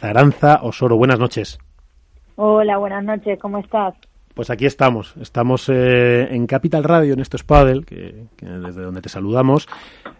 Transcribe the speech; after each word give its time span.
Aranza 0.00 0.60
Osoro, 0.62 0.96
buenas 0.96 1.18
noches. 1.18 1.58
Hola, 2.36 2.78
buenas 2.78 3.02
noches, 3.02 3.36
¿cómo 3.40 3.58
estás? 3.58 3.96
Pues 4.32 4.48
aquí 4.48 4.64
estamos, 4.64 5.16
estamos 5.20 5.68
eh, 5.68 6.28
en 6.30 6.46
Capital 6.46 6.84
Radio, 6.84 7.14
en 7.14 7.18
estos 7.18 7.42
Padel, 7.42 7.84
que, 7.84 8.26
desde 8.40 8.82
donde 8.82 9.02
te 9.02 9.08
saludamos. 9.08 9.68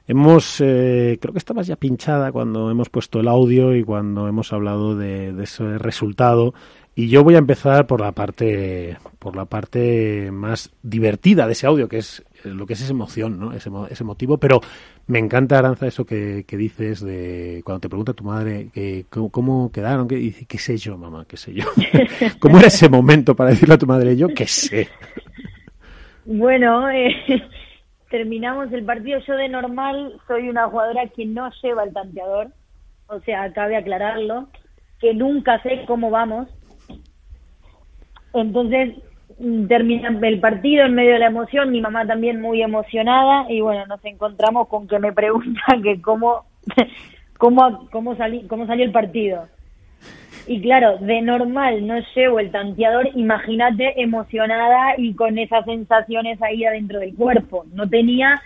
Hemos, 0.08 0.60
eh, 0.60 1.16
creo 1.20 1.32
que 1.32 1.38
estabas 1.38 1.68
ya 1.68 1.76
pinchada 1.76 2.32
cuando 2.32 2.72
hemos 2.72 2.88
puesto 2.88 3.20
el 3.20 3.28
audio 3.28 3.76
y 3.76 3.84
cuando 3.84 4.26
hemos 4.26 4.52
hablado 4.52 4.96
de, 4.96 5.32
de 5.32 5.44
ese 5.44 5.78
resultado 5.78 6.54
y 6.98 7.10
yo 7.10 7.22
voy 7.22 7.36
a 7.36 7.38
empezar 7.38 7.86
por 7.86 8.00
la 8.00 8.10
parte, 8.10 8.98
por 9.20 9.36
la 9.36 9.44
parte 9.44 10.32
más 10.32 10.72
divertida 10.82 11.46
de 11.46 11.52
ese 11.52 11.68
audio, 11.68 11.88
que 11.88 11.98
es 11.98 12.24
lo 12.42 12.66
que 12.66 12.72
es 12.72 12.80
esa 12.80 12.90
emoción, 12.90 13.38
¿no? 13.38 13.52
Ese, 13.52 13.70
ese 13.88 14.02
motivo. 14.02 14.38
Pero 14.38 14.60
me 15.08 15.18
encanta, 15.18 15.58
Aranza, 15.58 15.86
eso 15.86 16.06
que, 16.06 16.44
dices 16.48 17.00
de 17.00 17.62
cuando 17.64 17.80
te 17.80 17.88
pregunta 17.88 18.12
tu 18.12 18.24
madre 18.24 18.68
que, 18.72 19.06
cómo, 19.10 19.72
quedaron, 19.72 20.06
que 20.06 20.32
qué 20.46 20.58
sé 20.58 20.76
yo, 20.76 20.96
mamá, 20.96 21.24
qué 21.26 21.36
sé 21.36 21.52
yo. 21.52 21.64
¿Cómo 22.40 22.58
era 22.58 22.68
ese 22.68 22.88
momento 22.88 23.34
para 23.34 23.50
decirle 23.50 23.74
a 23.74 23.78
tu 23.78 23.86
madre 23.86 24.16
yo 24.16 24.28
qué 24.28 24.46
sé? 24.46 24.88
Bueno, 26.24 26.90
eh, 26.90 27.16
terminamos 28.10 28.72
el 28.72 28.84
partido. 28.84 29.18
Yo 29.26 29.34
de 29.34 29.48
normal 29.48 30.20
soy 30.28 30.48
una 30.48 30.68
jugadora 30.68 31.08
que 31.08 31.26
no 31.26 31.50
lleva 31.62 31.82
el 31.82 31.92
tanteador, 31.92 32.48
o 33.08 33.18
sea, 33.20 33.52
cabe 33.52 33.76
aclararlo, 33.76 34.48
que 35.00 35.14
nunca 35.14 35.60
sé 35.62 35.84
cómo 35.86 36.10
vamos 36.10 36.48
entonces 38.34 38.94
termina 39.68 40.08
el 40.08 40.40
partido 40.40 40.84
en 40.84 40.94
medio 40.94 41.12
de 41.12 41.20
la 41.20 41.26
emoción, 41.26 41.70
mi 41.70 41.80
mamá 41.80 42.06
también 42.06 42.40
muy 42.40 42.62
emocionada 42.62 43.46
y 43.48 43.60
bueno, 43.60 43.86
nos 43.86 44.04
encontramos 44.04 44.68
con 44.68 44.88
que 44.88 44.98
me 44.98 45.12
preguntan 45.12 45.82
que 45.82 46.00
cómo 46.02 46.44
cómo 47.38 47.88
cómo 47.90 48.16
salí, 48.16 48.46
cómo 48.48 48.66
salió 48.66 48.84
el 48.84 48.92
partido. 48.92 49.46
Y 50.46 50.62
claro, 50.62 50.96
de 50.98 51.20
normal 51.20 51.86
no 51.86 51.96
llevo 52.14 52.40
el 52.40 52.50
tanteador, 52.50 53.10
imagínate 53.14 54.00
emocionada 54.00 54.94
y 54.96 55.14
con 55.14 55.36
esas 55.36 55.64
sensaciones 55.66 56.40
ahí 56.40 56.64
adentro 56.64 57.00
del 57.00 57.14
cuerpo. 57.14 57.66
No 57.72 57.86
tenía 57.86 58.40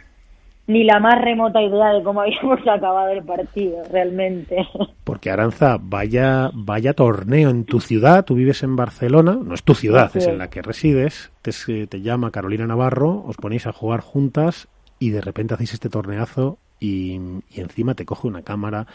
ni 0.67 0.85
la 0.85 1.01
más 1.01 1.21
remota 1.21 1.61
idea 1.61 1.93
de 1.93 2.03
cómo 2.03 2.21
habíamos 2.23 2.61
acabado 2.61 3.11
el 3.11 3.25
partido, 3.25 3.83
realmente. 3.91 4.67
Porque 5.05 5.31
Aranza, 5.31 5.79
vaya, 5.81 6.51
vaya 6.55 6.95
torneo 6.95 7.51
en 7.51 7.65
tu 7.65 7.81
ciudad, 7.81 8.25
tú 8.25 8.35
vives 8.35 8.63
en 8.63 8.77
Barcelona, 8.77 9.39
no 9.43 9.55
es 9.55 9.63
tu 9.63 9.75
ciudad, 9.75 10.11
es 10.15 10.27
en 10.27 10.39
la 10.39 10.51
que 10.51 10.63
resides, 10.63 11.33
te, 11.43 11.87
te 11.87 12.01
llama 12.01 12.31
Carolina 12.31 12.67
Navarro, 12.67 13.25
os 13.27 13.37
ponéis 13.37 13.67
a 13.67 13.73
jugar 13.73 14.01
juntas 14.01 14.69
y 14.99 15.11
de 15.11 15.21
repente 15.21 15.55
hacéis 15.55 15.75
este 15.75 15.89
torneazo 15.89 16.59
y, 16.79 17.21
y, 17.51 17.61
encima 17.61 17.95
te 17.95 18.05
coge 18.05 18.27
una 18.27 18.43
cámara 18.43 18.87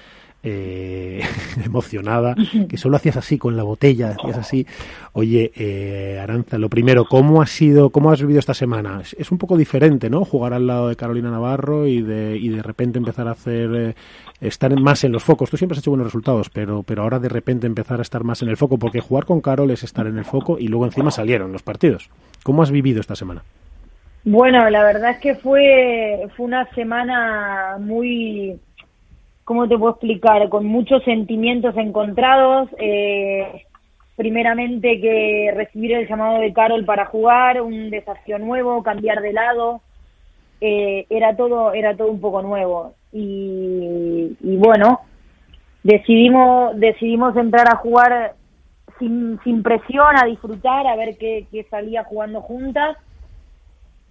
eh, 0.43 1.21
emocionada, 1.65 2.35
que 2.69 2.77
solo 2.77 2.97
hacías 2.97 3.17
así 3.17 3.37
con 3.37 3.57
la 3.57 3.63
botella, 3.63 4.11
hacías 4.11 4.37
así. 4.37 4.67
Oye, 5.13 5.51
eh, 5.55 6.19
Aranza, 6.21 6.57
lo 6.57 6.69
primero, 6.69 7.05
¿cómo 7.05 7.41
has 7.41 7.49
sido, 7.49 7.89
cómo 7.89 8.11
has 8.11 8.21
vivido 8.21 8.39
esta 8.39 8.53
semana? 8.53 9.01
Es, 9.17 9.31
un 9.31 9.37
poco 9.37 9.57
diferente, 9.57 10.09
¿no? 10.09 10.23
Jugar 10.25 10.53
al 10.53 10.67
lado 10.67 10.89
de 10.89 10.95
Carolina 10.95 11.31
Navarro 11.31 11.87
y 11.87 12.01
de, 12.01 12.37
y 12.37 12.49
de 12.49 12.61
repente 12.61 12.99
empezar 12.99 13.27
a 13.27 13.31
hacer, 13.31 13.75
eh, 13.75 13.95
estar 14.39 14.77
más 14.79 15.03
en 15.03 15.11
los 15.11 15.23
focos. 15.23 15.49
Tú 15.49 15.57
siempre 15.57 15.75
has 15.75 15.79
hecho 15.79 15.91
buenos 15.91 16.07
resultados, 16.07 16.49
pero, 16.49 16.83
pero 16.83 17.03
ahora 17.03 17.19
de 17.19 17.29
repente 17.29 17.67
empezar 17.67 17.99
a 17.99 18.03
estar 18.03 18.23
más 18.23 18.41
en 18.41 18.49
el 18.49 18.57
foco, 18.57 18.77
porque 18.77 19.01
jugar 19.01 19.25
con 19.25 19.41
Carol 19.41 19.71
es 19.71 19.83
estar 19.83 20.07
en 20.07 20.17
el 20.17 20.25
foco 20.25 20.57
y 20.59 20.67
luego 20.67 20.85
encima 20.85 21.11
salieron 21.11 21.51
los 21.51 21.63
partidos. 21.63 22.09
¿Cómo 22.43 22.63
has 22.63 22.71
vivido 22.71 23.01
esta 23.01 23.15
semana? 23.15 23.43
Bueno, 24.23 24.69
la 24.69 24.83
verdad 24.83 25.11
es 25.11 25.17
que 25.19 25.35
fue, 25.35 26.27
fue 26.35 26.45
una 26.45 26.65
semana 26.73 27.77
muy 27.79 28.59
¿cómo 29.47 29.65
te 29.65 29.77
puedo 29.77 29.93
explicar? 29.93 30.49
Con 30.49 30.65
muchos 30.65 31.01
sentimientos 31.05 31.75
encontrados. 31.77 32.69
Eh, 32.79 33.63
primeramente 34.17 34.99
que 34.99 35.53
recibir 35.55 35.93
el 35.93 36.07
llamado 36.07 36.39
de 36.39 36.51
Carol 36.51 36.83
para 36.83 37.05
jugar, 37.05 37.61
un 37.61 37.89
desafío 37.89 38.39
nuevo, 38.39 38.83
cambiar 38.83 39.21
de 39.21 39.31
lado, 39.31 39.81
eh, 40.59 41.05
era 41.09 41.37
todo, 41.37 41.71
era 41.71 41.95
todo 41.95 42.11
un 42.11 42.19
poco 42.19 42.41
nuevo. 42.41 42.93
Y, 43.13 44.35
bueno, 44.41 44.99
decidimos, 45.81 46.77
decidimos 46.77 47.37
entrar 47.37 47.71
a 47.71 47.77
jugar 47.77 48.33
sin, 48.99 49.39
sin 49.45 49.63
presión, 49.63 50.17
a 50.17 50.25
disfrutar, 50.25 50.87
a 50.87 50.97
ver 50.97 51.17
qué, 51.17 51.47
qué 51.49 51.63
salía 51.69 52.03
jugando 52.03 52.41
juntas. 52.41 52.97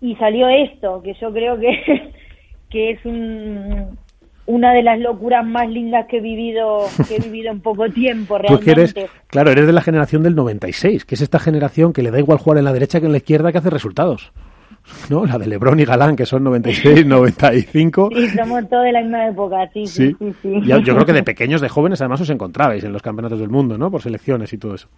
Y 0.01 0.17
salió 0.17 0.49
esto, 0.49 1.03
que 1.03 1.13
yo 1.15 1.31
creo 1.31 1.59
que, 1.59 2.13
que 2.71 2.91
es 2.93 3.05
un, 3.05 3.99
una 4.47 4.73
de 4.73 4.83
las 4.83 4.99
locuras 4.99 5.45
más 5.45 5.69
lindas 5.69 6.07
que 6.07 6.19
he 6.19 6.21
vivido 6.21 6.85
que 7.09 7.17
he 7.17 7.21
vivido 7.21 7.51
en 7.51 7.61
poco 7.61 7.89
tiempo 7.91 8.39
realmente. 8.39 8.71
eres, 8.71 8.95
claro, 9.27 9.51
eres 9.51 9.67
de 9.67 9.73
la 9.73 9.83
generación 9.83 10.23
del 10.23 10.35
96, 10.35 11.05
que 11.05 11.15
es 11.17 11.21
esta 11.21 11.39
generación 11.39 11.93
que 11.93 12.03
le 12.03 12.11
da 12.11 12.19
igual 12.19 12.39
jugar 12.39 12.59
en 12.59 12.65
la 12.65 12.73
derecha 12.73 13.01
que 13.01 13.07
en 13.07 13.13
la 13.13 13.19
izquierda 13.19 13.53
que 13.53 13.59
hace 13.59 13.71
resultados. 13.71 14.33
¿No? 15.11 15.27
La 15.27 15.37
de 15.37 15.49
Lebron 15.49 15.81
y 15.81 15.85
Galán, 15.85 16.15
que 16.15 16.27
son 16.27 16.45
96, 16.45 17.07
95. 17.07 18.11
Sí, 18.15 18.29
somos 18.31 18.69
todos 18.69 18.85
de 18.85 18.93
la 18.93 19.01
misma 19.01 19.29
época, 19.29 19.69
sí, 19.73 19.87
sí, 19.87 20.15
sí. 20.19 20.35
sí, 20.43 20.61
Yo, 20.63 20.79
yo, 20.79 20.95
creo 20.95 21.07
que 21.07 21.13
de 21.13 21.23
pequeños, 21.25 21.61
de 21.61 21.69
jóvenes, 21.69 22.01
además 22.01 22.21
os 22.21 22.31
encontrabais 22.31 22.85
en 22.85 22.93
los 22.93 23.03
campeonatos 23.03 23.41
del 23.41 23.49
mundo, 23.49 23.77
¿no? 23.77 23.91
Por 23.91 24.03
selecciones 24.03 24.53
y 24.53 24.59
todo 24.59 24.77
eso. 24.77 24.89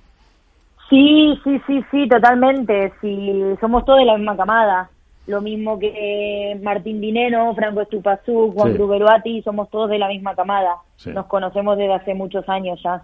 Sí, 0.91 1.39
sí, 1.45 1.61
sí, 1.67 1.85
sí, 1.91 2.09
totalmente. 2.09 2.93
Sí, 3.01 3.43
somos 3.61 3.85
todos 3.85 3.99
de 3.99 4.07
la 4.07 4.17
misma 4.17 4.37
camada 4.37 4.91
lo 5.29 5.43
mismo 5.43 5.79
que 5.79 6.59
Martín 6.63 7.01
Dineno, 7.01 7.55
Franco 7.55 7.83
Estupazú, 7.83 8.51
Juan 8.53 8.77
sí. 9.23 9.43
somos 9.43 9.71
todos 9.71 9.91
de 9.91 9.99
la 9.99 10.09
misma 10.09 10.35
camada. 10.35 10.77
Nos 11.07 11.27
conocemos 11.27 11.77
desde 11.77 11.95
hace 11.95 12.15
muchos 12.15 12.49
años 12.49 12.81
ya. 12.83 13.03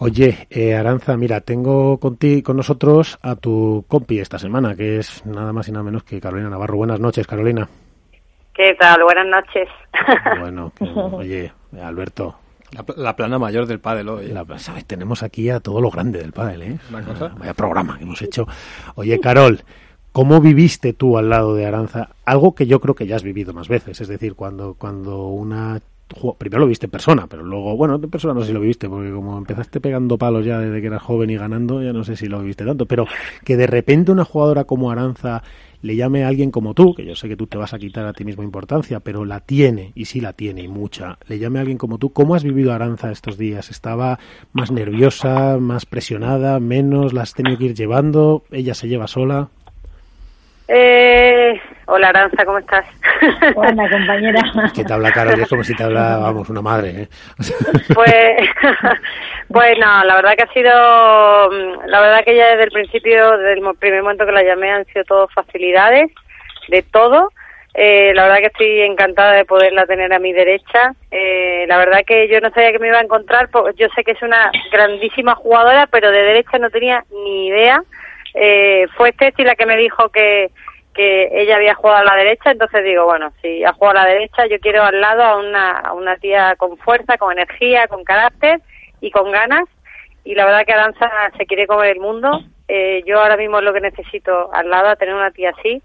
Oye, 0.00 0.46
eh, 0.50 0.76
Aranza, 0.76 1.16
mira, 1.16 1.40
tengo 1.40 1.98
contigo, 1.98 2.42
con 2.44 2.56
nosotros 2.58 3.18
a 3.22 3.34
tu 3.36 3.84
compi 3.88 4.20
esta 4.20 4.38
semana, 4.38 4.76
que 4.76 4.98
es 4.98 5.24
nada 5.26 5.52
más 5.52 5.66
y 5.68 5.72
nada 5.72 5.82
menos 5.82 6.04
que 6.04 6.20
Carolina 6.20 6.50
Navarro. 6.50 6.76
Buenas 6.76 7.00
noches, 7.00 7.26
Carolina. 7.26 7.68
¿Qué 8.54 8.76
tal? 8.78 9.02
Buenas 9.02 9.26
noches. 9.26 9.68
Bueno, 10.40 10.72
oye, 11.12 11.52
Alberto, 11.82 12.36
la, 12.96 13.16
plana 13.16 13.38
mayor 13.38 13.66
del 13.66 13.80
pádel 13.80 14.08
hoy. 14.10 14.34
Tenemos 14.86 15.22
aquí 15.22 15.48
a 15.48 15.58
todo 15.60 15.80
lo 15.80 15.90
grande 15.90 16.18
del 16.20 16.32
pádel, 16.32 16.62
¿eh? 16.62 16.78
Vaya 16.90 17.54
programa 17.54 17.96
que 17.96 18.04
hemos 18.04 18.20
hecho. 18.20 18.46
Oye, 18.94 19.18
Carol, 19.18 19.62
¿Cómo 20.18 20.40
viviste 20.40 20.94
tú 20.94 21.16
al 21.16 21.30
lado 21.30 21.54
de 21.54 21.64
Aranza? 21.64 22.08
Algo 22.24 22.52
que 22.52 22.66
yo 22.66 22.80
creo 22.80 22.96
que 22.96 23.06
ya 23.06 23.14
has 23.14 23.22
vivido 23.22 23.52
más 23.52 23.68
veces, 23.68 24.00
es 24.00 24.08
decir, 24.08 24.34
cuando, 24.34 24.74
cuando 24.74 25.28
una 25.28 25.80
primero 26.38 26.62
lo 26.62 26.66
viste 26.66 26.86
en 26.86 26.90
persona, 26.90 27.28
pero 27.28 27.44
luego, 27.44 27.76
bueno, 27.76 27.94
en 27.94 28.10
persona 28.10 28.34
no 28.34 28.40
sé 28.40 28.48
si 28.48 28.52
lo 28.52 28.58
viste, 28.58 28.88
porque 28.88 29.12
como 29.12 29.38
empezaste 29.38 29.80
pegando 29.80 30.18
palos 30.18 30.44
ya 30.44 30.58
desde 30.58 30.80
que 30.80 30.88
eras 30.88 31.02
joven 31.02 31.30
y 31.30 31.36
ganando, 31.36 31.84
ya 31.84 31.92
no 31.92 32.02
sé 32.02 32.16
si 32.16 32.26
lo 32.26 32.42
viste 32.42 32.64
tanto, 32.64 32.86
pero 32.86 33.06
que 33.44 33.56
de 33.56 33.68
repente 33.68 34.10
una 34.10 34.24
jugadora 34.24 34.64
como 34.64 34.90
Aranza 34.90 35.44
le 35.82 35.94
llame 35.94 36.24
a 36.24 36.28
alguien 36.28 36.50
como 36.50 36.74
tú, 36.74 36.94
que 36.96 37.04
yo 37.04 37.14
sé 37.14 37.28
que 37.28 37.36
tú 37.36 37.46
te 37.46 37.56
vas 37.56 37.72
a 37.72 37.78
quitar 37.78 38.04
a 38.04 38.12
ti 38.12 38.24
mismo 38.24 38.42
importancia, 38.42 38.98
pero 38.98 39.24
la 39.24 39.38
tiene, 39.38 39.92
y 39.94 40.06
sí 40.06 40.20
la 40.20 40.32
tiene, 40.32 40.62
y 40.62 40.68
mucha, 40.68 41.18
le 41.28 41.38
llame 41.38 41.60
a 41.60 41.62
alguien 41.62 41.78
como 41.78 41.98
tú, 41.98 42.12
¿cómo 42.12 42.34
has 42.34 42.42
vivido 42.42 42.72
Aranza 42.72 43.12
estos 43.12 43.38
días? 43.38 43.70
¿Estaba 43.70 44.18
más 44.52 44.72
nerviosa, 44.72 45.58
más 45.60 45.86
presionada, 45.86 46.58
menos? 46.58 47.12
¿La 47.12 47.22
has 47.22 47.34
tenido 47.34 47.56
que 47.56 47.66
ir 47.66 47.74
llevando? 47.74 48.42
¿Ella 48.50 48.74
se 48.74 48.88
lleva 48.88 49.06
sola? 49.06 49.50
Eh, 50.70 51.58
hola 51.86 52.10
Aranza, 52.10 52.44
¿cómo 52.44 52.58
estás? 52.58 52.84
Hola 53.56 53.88
compañera. 53.90 54.42
que 54.74 54.84
te 54.84 54.92
habla 54.92 55.10
Carol, 55.10 55.40
es 55.40 55.48
como 55.48 55.64
si 55.64 55.74
te 55.74 55.82
habla, 55.82 56.18
vamos, 56.18 56.50
una 56.50 56.60
madre. 56.60 56.90
¿eh? 56.90 57.08
Pues, 57.94 58.36
pues 59.48 59.78
la 59.78 60.14
verdad 60.14 60.34
que 60.36 60.42
ha 60.42 60.52
sido, 60.52 61.50
mm, 61.50 61.86
la 61.86 62.00
verdad 62.02 62.22
que 62.22 62.36
ya 62.36 62.50
desde 62.50 62.64
el 62.64 62.70
principio, 62.70 63.38
desde 63.38 63.54
el 63.54 63.76
primer 63.78 64.02
momento 64.02 64.26
que 64.26 64.32
la 64.32 64.42
llamé 64.42 64.70
han 64.70 64.84
sido 64.86 65.04
todo 65.04 65.28
facilidades, 65.28 66.10
de 66.68 66.82
todo. 66.82 67.32
Eh, 67.72 68.12
la 68.14 68.24
verdad 68.24 68.38
que 68.38 68.46
estoy 68.46 68.80
encantada 68.82 69.32
de 69.32 69.46
poderla 69.46 69.86
tener 69.86 70.12
a 70.12 70.18
mi 70.18 70.34
derecha. 70.34 70.92
Eh, 71.10 71.64
la 71.66 71.78
verdad 71.78 72.04
que 72.06 72.28
yo 72.28 72.40
no 72.40 72.50
sabía 72.50 72.72
que 72.72 72.78
me 72.78 72.88
iba 72.88 72.98
a 72.98 73.02
encontrar, 73.02 73.48
yo 73.76 73.88
sé 73.94 74.04
que 74.04 74.12
es 74.12 74.22
una 74.22 74.50
grandísima 74.70 75.34
jugadora, 75.34 75.86
pero 75.86 76.10
de 76.10 76.22
derecha 76.22 76.58
no 76.58 76.68
tenía 76.68 77.04
ni 77.10 77.46
idea 77.46 77.82
eh, 78.34 78.86
fue 78.96 79.12
Teti 79.12 79.44
la 79.44 79.54
que 79.54 79.66
me 79.66 79.76
dijo 79.76 80.08
que, 80.10 80.50
que 80.94 81.28
ella 81.32 81.56
había 81.56 81.74
jugado 81.74 81.98
a 81.98 82.04
la 82.04 82.16
derecha, 82.16 82.50
entonces 82.50 82.84
digo, 82.84 83.04
bueno, 83.04 83.32
si 83.40 83.64
ha 83.64 83.72
jugado 83.72 83.98
a 83.98 84.02
la 84.02 84.08
derecha, 84.08 84.46
yo 84.46 84.58
quiero 84.60 84.82
al 84.82 85.00
lado 85.00 85.22
a 85.22 85.36
una, 85.36 85.70
a 85.78 85.92
una 85.92 86.16
tía 86.16 86.56
con 86.56 86.76
fuerza, 86.78 87.18
con 87.18 87.32
energía, 87.32 87.88
con 87.88 88.04
carácter 88.04 88.60
y 89.00 89.10
con 89.10 89.30
ganas. 89.30 89.64
Y 90.24 90.34
la 90.34 90.44
verdad 90.44 90.66
que 90.66 90.72
Aranza 90.72 91.10
se 91.36 91.46
quiere 91.46 91.66
comer 91.66 91.92
el 91.92 92.00
mundo. 92.00 92.40
Eh, 92.66 93.02
yo 93.06 93.20
ahora 93.20 93.36
mismo 93.36 93.58
es 93.58 93.64
lo 93.64 93.72
que 93.72 93.80
necesito 93.80 94.52
al 94.52 94.68
lado, 94.68 94.88
a 94.88 94.96
tener 94.96 95.14
una 95.14 95.30
tía 95.30 95.54
así. 95.56 95.80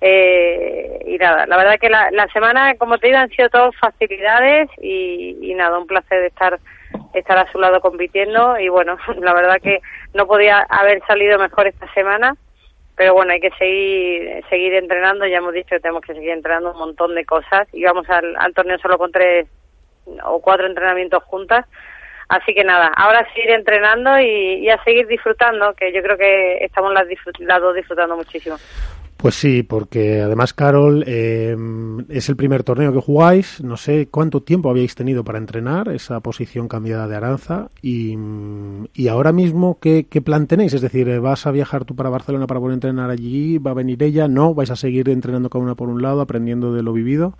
Eh, 0.00 0.98
y 1.06 1.16
nada, 1.16 1.46
la 1.46 1.56
verdad 1.56 1.78
que 1.80 1.88
la, 1.88 2.10
la 2.10 2.26
semana, 2.28 2.74
como 2.74 2.98
te 2.98 3.06
digo, 3.06 3.18
han 3.18 3.30
sido 3.30 3.48
todas 3.48 3.74
facilidades 3.76 4.68
y, 4.82 5.38
y 5.40 5.54
nada, 5.54 5.78
un 5.78 5.86
placer 5.86 6.20
de 6.20 6.26
estar 6.26 6.58
estar 7.20 7.38
a 7.38 7.50
su 7.50 7.58
lado 7.58 7.80
compitiendo 7.80 8.58
y 8.58 8.68
bueno, 8.68 8.96
la 9.20 9.34
verdad 9.34 9.60
que 9.62 9.80
no 10.14 10.26
podía 10.26 10.60
haber 10.68 11.04
salido 11.06 11.38
mejor 11.38 11.66
esta 11.66 11.92
semana, 11.92 12.36
pero 12.96 13.14
bueno, 13.14 13.32
hay 13.32 13.40
que 13.40 13.50
seguir 13.58 14.44
seguir 14.48 14.74
entrenando, 14.74 15.26
ya 15.26 15.38
hemos 15.38 15.52
dicho 15.52 15.70
que 15.70 15.80
tenemos 15.80 16.02
que 16.02 16.14
seguir 16.14 16.30
entrenando 16.30 16.72
un 16.72 16.78
montón 16.78 17.14
de 17.14 17.26
cosas. 17.26 17.68
Y 17.72 17.84
vamos 17.84 18.08
al, 18.08 18.54
torneo 18.54 18.78
solo 18.78 18.96
con 18.96 19.12
tres 19.12 19.46
o 20.24 20.40
cuatro 20.40 20.66
entrenamientos 20.66 21.22
juntas, 21.24 21.66
Así 22.28 22.54
que 22.54 22.64
nada, 22.64 22.88
ahora 22.96 23.24
seguir 23.32 23.50
entrenando 23.50 24.18
y, 24.18 24.68
a 24.68 24.82
seguir 24.82 25.06
disfrutando, 25.06 25.74
que 25.74 25.92
yo 25.92 26.02
creo 26.02 26.18
que 26.18 26.64
estamos 26.64 26.92
las, 26.92 27.06
las 27.38 27.60
dos 27.60 27.74
disfrutando 27.76 28.16
muchísimo. 28.16 28.56
Pues 29.16 29.34
sí, 29.34 29.62
porque 29.62 30.20
además, 30.20 30.52
Carol, 30.52 31.02
eh, 31.06 31.56
es 32.10 32.28
el 32.28 32.36
primer 32.36 32.64
torneo 32.64 32.92
que 32.92 33.00
jugáis. 33.00 33.62
No 33.62 33.78
sé 33.78 34.08
cuánto 34.10 34.42
tiempo 34.42 34.68
habíais 34.68 34.94
tenido 34.94 35.24
para 35.24 35.38
entrenar 35.38 35.88
esa 35.88 36.20
posición 36.20 36.68
cambiada 36.68 37.08
de 37.08 37.16
Aranza. 37.16 37.70
Y, 37.80 38.16
y 38.92 39.08
ahora 39.08 39.32
mismo, 39.32 39.78
¿qué, 39.80 40.06
¿qué, 40.08 40.20
plan 40.20 40.46
tenéis? 40.46 40.74
Es 40.74 40.82
decir, 40.82 41.18
¿vas 41.20 41.46
a 41.46 41.50
viajar 41.50 41.86
tú 41.86 41.96
para 41.96 42.10
Barcelona 42.10 42.46
para 42.46 42.60
poder 42.60 42.74
entrenar 42.74 43.08
allí? 43.08 43.56
¿Va 43.56 43.70
a 43.70 43.74
venir 43.74 44.02
ella? 44.02 44.28
¿No? 44.28 44.54
¿Vais 44.54 44.70
a 44.70 44.76
seguir 44.76 45.08
entrenando 45.08 45.48
cada 45.48 45.64
una 45.64 45.74
por 45.74 45.88
un 45.88 46.02
lado, 46.02 46.20
aprendiendo 46.20 46.74
de 46.74 46.82
lo 46.82 46.92
vivido? 46.92 47.36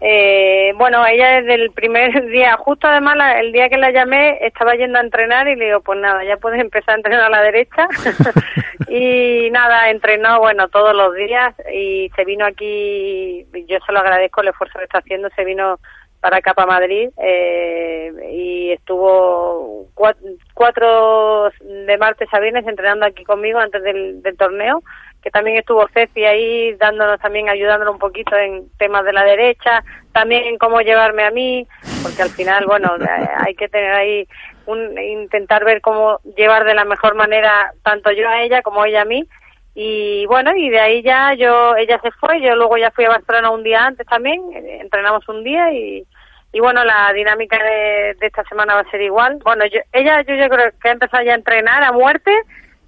Eh, 0.00 0.72
bueno, 0.76 1.06
ella 1.06 1.40
desde 1.40 1.54
el 1.54 1.70
primer 1.70 2.26
día, 2.30 2.56
justo 2.58 2.86
además 2.86 3.16
el 3.38 3.52
día 3.52 3.68
que 3.68 3.78
la 3.78 3.90
llamé, 3.90 4.38
estaba 4.42 4.74
yendo 4.74 4.98
a 4.98 5.02
entrenar 5.02 5.48
y 5.48 5.56
le 5.56 5.66
digo, 5.66 5.80
pues 5.80 5.98
nada, 5.98 6.22
ya 6.24 6.36
puedes 6.36 6.60
empezar 6.60 6.94
a 6.94 6.96
entrenar 6.96 7.22
a 7.22 7.30
la 7.30 7.42
derecha. 7.42 7.88
y 8.88 9.50
nada, 9.50 9.90
entrenó, 9.90 10.38
bueno, 10.38 10.68
todos 10.68 10.94
los 10.94 11.14
días 11.14 11.54
y 11.72 12.10
se 12.14 12.24
vino 12.24 12.44
aquí, 12.44 13.46
yo 13.66 13.78
se 13.84 13.92
lo 13.92 14.00
agradezco 14.00 14.42
el 14.42 14.48
esfuerzo 14.48 14.78
que 14.78 14.84
está 14.84 14.98
haciendo, 14.98 15.30
se 15.30 15.44
vino 15.44 15.78
para 16.20 16.38
acá, 16.38 16.54
para 16.54 16.72
Madrid, 16.72 17.10
eh, 17.18 18.12
y 18.32 18.72
estuvo 18.72 19.86
cuatro, 19.94 21.50
de 21.60 21.98
martes 21.98 22.28
a 22.32 22.40
viernes 22.40 22.66
entrenando 22.66 23.06
aquí 23.06 23.22
conmigo 23.22 23.60
antes 23.60 23.82
del 23.82 24.36
torneo 24.36 24.82
que 25.26 25.30
también 25.32 25.56
estuvo 25.56 25.88
Ceci 25.92 26.24
ahí 26.24 26.74
dándonos 26.74 27.18
también, 27.18 27.48
ayudándonos 27.48 27.94
un 27.94 27.98
poquito 27.98 28.36
en 28.36 28.70
temas 28.78 29.04
de 29.04 29.12
la 29.12 29.24
derecha, 29.24 29.82
también 30.12 30.44
en 30.44 30.56
cómo 30.56 30.82
llevarme 30.82 31.24
a 31.24 31.32
mí, 31.32 31.66
porque 32.04 32.22
al 32.22 32.30
final, 32.30 32.64
bueno, 32.64 32.94
eh, 33.00 33.28
hay 33.44 33.56
que 33.56 33.68
tener 33.68 33.90
ahí, 33.90 34.28
un, 34.66 34.96
intentar 34.96 35.64
ver 35.64 35.80
cómo 35.80 36.20
llevar 36.36 36.64
de 36.64 36.74
la 36.74 36.84
mejor 36.84 37.16
manera 37.16 37.72
tanto 37.82 38.12
yo 38.12 38.28
a 38.28 38.40
ella 38.40 38.62
como 38.62 38.84
ella 38.84 39.02
a 39.02 39.04
mí. 39.04 39.26
Y 39.74 40.26
bueno, 40.26 40.54
y 40.54 40.70
de 40.70 40.78
ahí 40.78 41.02
ya 41.02 41.34
yo, 41.34 41.74
ella 41.74 41.98
se 42.04 42.12
fue, 42.12 42.40
yo 42.40 42.54
luego 42.54 42.76
ya 42.76 42.92
fui 42.92 43.04
a 43.04 43.08
Barcelona 43.08 43.50
un 43.50 43.64
día 43.64 43.84
antes 43.84 44.06
también, 44.06 44.40
eh, 44.54 44.78
entrenamos 44.80 45.28
un 45.28 45.42
día 45.42 45.72
y, 45.72 46.06
y 46.52 46.60
bueno, 46.60 46.84
la 46.84 47.12
dinámica 47.12 47.60
de, 47.60 48.14
de, 48.20 48.26
esta 48.28 48.44
semana 48.44 48.76
va 48.76 48.82
a 48.82 48.90
ser 48.92 49.00
igual. 49.00 49.40
Bueno, 49.42 49.66
yo, 49.66 49.80
ella 49.92 50.22
yo, 50.22 50.36
yo 50.36 50.48
creo 50.48 50.70
que 50.80 50.88
ha 50.88 50.92
empezado 50.92 51.24
ya 51.24 51.32
a 51.32 51.34
entrenar 51.34 51.82
a 51.82 51.90
muerte, 51.90 52.30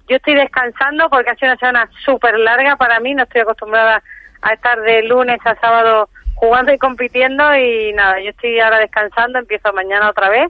yo 0.09 0.15
estoy 0.15 0.35
descansando 0.35 1.09
porque 1.09 1.29
ha 1.29 1.35
sido 1.35 1.51
una 1.51 1.59
semana 1.59 1.89
súper 2.03 2.37
larga 2.39 2.75
para 2.75 2.99
mí, 2.99 3.13
no 3.13 3.23
estoy 3.23 3.41
acostumbrada 3.41 4.01
a 4.41 4.53
estar 4.53 4.81
de 4.81 5.03
lunes 5.03 5.39
a 5.45 5.55
sábado 5.55 6.09
jugando 6.35 6.73
y 6.73 6.77
compitiendo 6.77 7.55
y 7.55 7.93
nada, 7.93 8.19
yo 8.19 8.31
estoy 8.31 8.59
ahora 8.59 8.79
descansando, 8.79 9.37
empiezo 9.37 9.71
mañana 9.71 10.09
otra 10.09 10.29
vez 10.29 10.49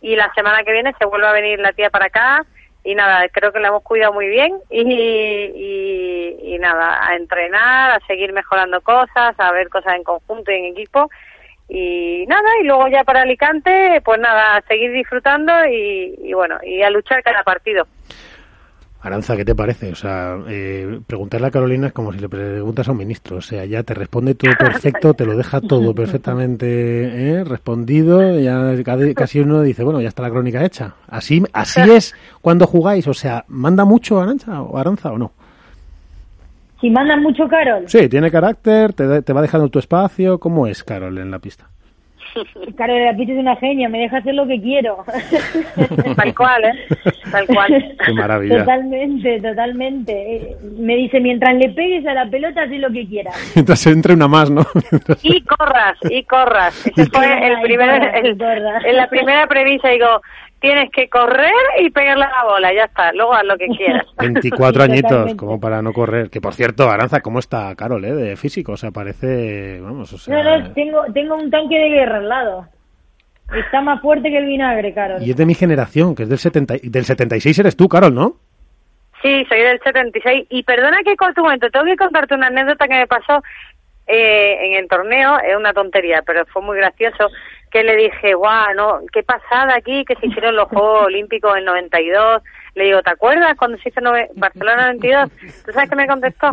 y 0.00 0.14
la 0.14 0.32
semana 0.34 0.62
que 0.62 0.72
viene 0.72 0.94
se 0.98 1.06
vuelve 1.06 1.26
a 1.26 1.32
venir 1.32 1.58
la 1.58 1.72
tía 1.72 1.90
para 1.90 2.06
acá 2.06 2.46
y 2.84 2.94
nada, 2.94 3.28
creo 3.28 3.52
que 3.52 3.58
la 3.58 3.68
hemos 3.68 3.82
cuidado 3.82 4.12
muy 4.12 4.28
bien 4.28 4.58
y, 4.70 4.80
y, 6.42 6.58
nada, 6.60 7.06
a 7.06 7.16
entrenar, 7.16 7.90
a 7.90 8.06
seguir 8.06 8.32
mejorando 8.32 8.80
cosas, 8.82 9.34
a 9.38 9.52
ver 9.52 9.68
cosas 9.70 9.94
en 9.94 10.04
conjunto 10.04 10.52
y 10.52 10.56
en 10.56 10.64
equipo 10.66 11.10
y 11.68 12.26
nada, 12.28 12.48
y 12.60 12.64
luego 12.64 12.88
ya 12.88 13.04
para 13.04 13.22
Alicante, 13.22 14.00
pues 14.04 14.20
nada, 14.20 14.56
a 14.56 14.62
seguir 14.62 14.92
disfrutando 14.92 15.52
y 15.66 16.32
bueno, 16.34 16.58
y 16.62 16.82
a 16.82 16.90
luchar 16.90 17.22
cada 17.22 17.42
partido. 17.42 17.86
Aranza, 19.02 19.34
¿qué 19.34 19.46
te 19.46 19.54
parece? 19.54 19.92
O 19.92 19.94
sea, 19.94 20.36
eh, 20.46 21.00
preguntarle 21.06 21.46
a 21.46 21.50
Carolina 21.50 21.86
es 21.86 21.92
como 21.94 22.12
si 22.12 22.18
le 22.18 22.28
preguntas 22.28 22.86
a 22.86 22.92
un 22.92 22.98
ministro. 22.98 23.38
O 23.38 23.40
sea, 23.40 23.64
ya 23.64 23.82
te 23.82 23.94
responde 23.94 24.34
todo 24.34 24.52
perfecto, 24.58 25.14
te 25.14 25.24
lo 25.24 25.36
deja 25.36 25.62
todo 25.62 25.94
perfectamente 25.94 27.30
¿eh? 27.30 27.44
respondido. 27.44 28.38
Ya 28.38 28.74
casi 29.14 29.40
uno 29.40 29.62
dice, 29.62 29.84
bueno, 29.84 30.02
ya 30.02 30.08
está 30.08 30.22
la 30.22 30.30
crónica 30.30 30.62
hecha. 30.64 30.96
Así, 31.08 31.42
así 31.54 31.80
es 31.80 32.14
cuando 32.42 32.66
jugáis. 32.66 33.06
O 33.08 33.14
sea, 33.14 33.44
¿manda 33.48 33.86
mucho 33.86 34.20
Aranza 34.20 34.60
o 34.60 34.76
Aranza 34.76 35.12
o 35.12 35.18
no? 35.18 35.32
Si 36.78 36.90
manda 36.90 37.16
mucho, 37.16 37.48
Carol. 37.48 37.84
Sí, 37.86 38.08
tiene 38.08 38.30
carácter, 38.30 38.92
te, 38.92 39.22
te 39.22 39.32
va 39.32 39.40
dejando 39.40 39.68
tu 39.70 39.78
espacio. 39.78 40.38
¿Cómo 40.38 40.66
es 40.66 40.84
Carol 40.84 41.16
en 41.16 41.30
la 41.30 41.38
pista? 41.38 41.70
Caro 42.76 42.94
de 42.94 43.04
la 43.04 43.16
Pizza 43.16 43.32
es 43.32 43.38
una 43.38 43.56
genia, 43.56 43.88
me 43.88 44.00
deja 44.00 44.18
hacer 44.18 44.34
lo 44.34 44.46
que 44.46 44.60
quiero. 44.60 45.04
Tal 46.16 46.34
cual, 46.34 46.64
¿eh? 46.64 46.96
Tal 47.30 47.46
cual. 47.46 47.96
Qué 48.06 48.12
maravilla. 48.12 48.60
Totalmente, 48.60 49.40
totalmente. 49.40 50.36
Eh, 50.36 50.56
me 50.78 50.96
dice, 50.96 51.20
mientras 51.20 51.54
le 51.54 51.70
pegues 51.70 52.06
a 52.06 52.14
la 52.14 52.26
pelota, 52.26 52.62
haz 52.62 52.70
lo 52.70 52.90
que 52.90 53.06
quieras. 53.06 53.34
Mientras 53.54 53.86
entre 53.86 54.14
una 54.14 54.28
más, 54.28 54.50
¿no? 54.50 54.66
y 55.22 55.42
corras, 55.42 55.98
y 56.08 56.22
corras. 56.24 56.86
Ese 56.86 57.06
fue 57.06 57.46
el 57.46 57.60
primer, 57.62 58.14
en 58.14 58.96
la 58.96 59.08
primera 59.08 59.46
premisa, 59.46 59.88
digo, 59.88 60.20
tienes 60.60 60.90
que 60.90 61.08
correr 61.08 61.52
y 61.80 61.90
pegarle 61.90 62.24
a 62.24 62.30
la 62.30 62.44
bola, 62.44 62.72
ya 62.72 62.84
está, 62.84 63.12
luego 63.12 63.34
haz 63.34 63.44
lo 63.44 63.56
que 63.56 63.66
quieras. 63.68 64.06
24 64.18 64.82
añitos, 64.82 65.34
como 65.34 65.58
para 65.58 65.82
no 65.82 65.92
correr. 65.92 66.30
Que 66.30 66.40
por 66.40 66.54
cierto, 66.54 66.88
Aranza, 66.88 67.20
¿cómo 67.20 67.38
está 67.38 67.74
Carol, 67.74 68.04
eh? 68.04 68.14
De 68.14 68.36
físico, 68.36 68.72
o 68.72 68.76
sea, 68.76 68.90
parece, 68.90 69.80
vamos, 69.80 70.12
o 70.12 70.18
sea... 70.18 70.42
No, 70.42 70.58
no, 70.58 70.72
tengo, 70.72 71.02
tengo 71.12 71.36
un 71.36 71.50
tanque 71.50 71.76
de 71.76 71.88
guerra 71.88 72.18
al 72.18 72.28
lado. 72.28 72.66
Está 73.54 73.80
más 73.80 74.00
fuerte 74.00 74.30
que 74.30 74.38
el 74.38 74.46
vinagre, 74.46 74.94
Carol. 74.94 75.22
Y 75.22 75.30
es 75.30 75.36
de 75.36 75.46
mi 75.46 75.54
generación, 75.54 76.14
que 76.14 76.22
es 76.22 76.28
del, 76.28 76.38
70, 76.38 76.74
del 76.84 77.04
76 77.04 77.58
eres 77.58 77.76
tú, 77.76 77.88
Carol, 77.88 78.14
¿no? 78.14 78.36
Sí, 79.22 79.44
soy 79.48 79.60
del 79.60 79.80
76. 79.82 80.46
Y 80.50 80.62
perdona 80.62 80.98
que 81.04 81.16
con 81.16 81.34
tu 81.34 81.42
momento, 81.42 81.68
tengo 81.70 81.84
que 81.84 81.96
contarte 81.96 82.34
una 82.34 82.46
anécdota 82.46 82.86
que 82.86 82.94
me 82.94 83.06
pasó 83.06 83.42
eh, 84.10 84.66
en 84.66 84.74
el 84.74 84.88
torneo, 84.88 85.38
es 85.38 85.56
una 85.56 85.72
tontería, 85.72 86.22
pero 86.26 86.44
fue 86.46 86.62
muy 86.62 86.76
gracioso 86.76 87.28
que 87.70 87.84
le 87.84 87.96
dije, 87.96 88.34
guau, 88.34 88.74
no, 88.74 89.00
qué 89.12 89.22
pasada 89.22 89.76
aquí 89.76 90.04
que 90.04 90.16
se 90.16 90.26
hicieron 90.26 90.56
los 90.56 90.68
Juegos 90.68 91.04
Olímpicos 91.06 91.56
en 91.56 91.64
92. 91.64 92.42
Le 92.74 92.84
digo, 92.84 93.02
¿te 93.02 93.10
acuerdas 93.10 93.56
cuando 93.56 93.78
se 93.78 93.88
hizo 93.88 94.00
Barcelona 94.34 94.92
92? 94.92 95.30
¿Tú 95.64 95.72
sabes 95.72 95.90
qué 95.90 95.96
me 95.96 96.06
contestó? 96.06 96.50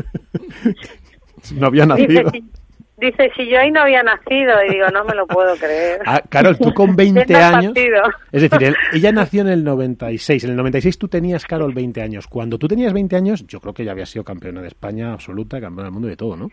No 1.55 1.67
había 1.67 1.85
nacido. 1.85 2.31
Dice, 2.97 3.31
si 3.35 3.47
yo 3.47 3.59
ahí 3.59 3.69
no 3.69 3.81
había 3.81 4.01
nacido, 4.01 4.53
y 4.67 4.73
digo, 4.73 4.87
no 4.91 5.05
me 5.05 5.13
lo 5.13 5.27
puedo 5.27 5.55
creer. 5.55 6.01
Ah, 6.03 6.19
Carol, 6.27 6.57
tú 6.57 6.73
con 6.73 6.95
20 6.95 7.35
años. 7.35 7.73
Es 8.31 8.41
decir, 8.41 8.75
ella 8.91 9.11
nació 9.11 9.41
en 9.41 9.49
el 9.49 9.63
96. 9.63 10.43
En 10.45 10.49
el 10.49 10.55
96 10.55 10.97
tú 10.97 11.07
tenías, 11.07 11.45
Carol, 11.45 11.73
20 11.73 12.01
años. 12.01 12.25
Cuando 12.25 12.57
tú 12.57 12.67
tenías 12.67 12.93
20 12.93 13.15
años, 13.15 13.45
yo 13.45 13.59
creo 13.59 13.73
que 13.75 13.85
ya 13.85 13.91
había 13.91 14.07
sido 14.07 14.23
campeona 14.23 14.61
de 14.61 14.69
España 14.69 15.13
absoluta, 15.13 15.61
campeona 15.61 15.83
del 15.83 15.91
mundo 15.91 16.07
y 16.07 16.11
de 16.11 16.17
todo, 16.17 16.35
¿no? 16.35 16.49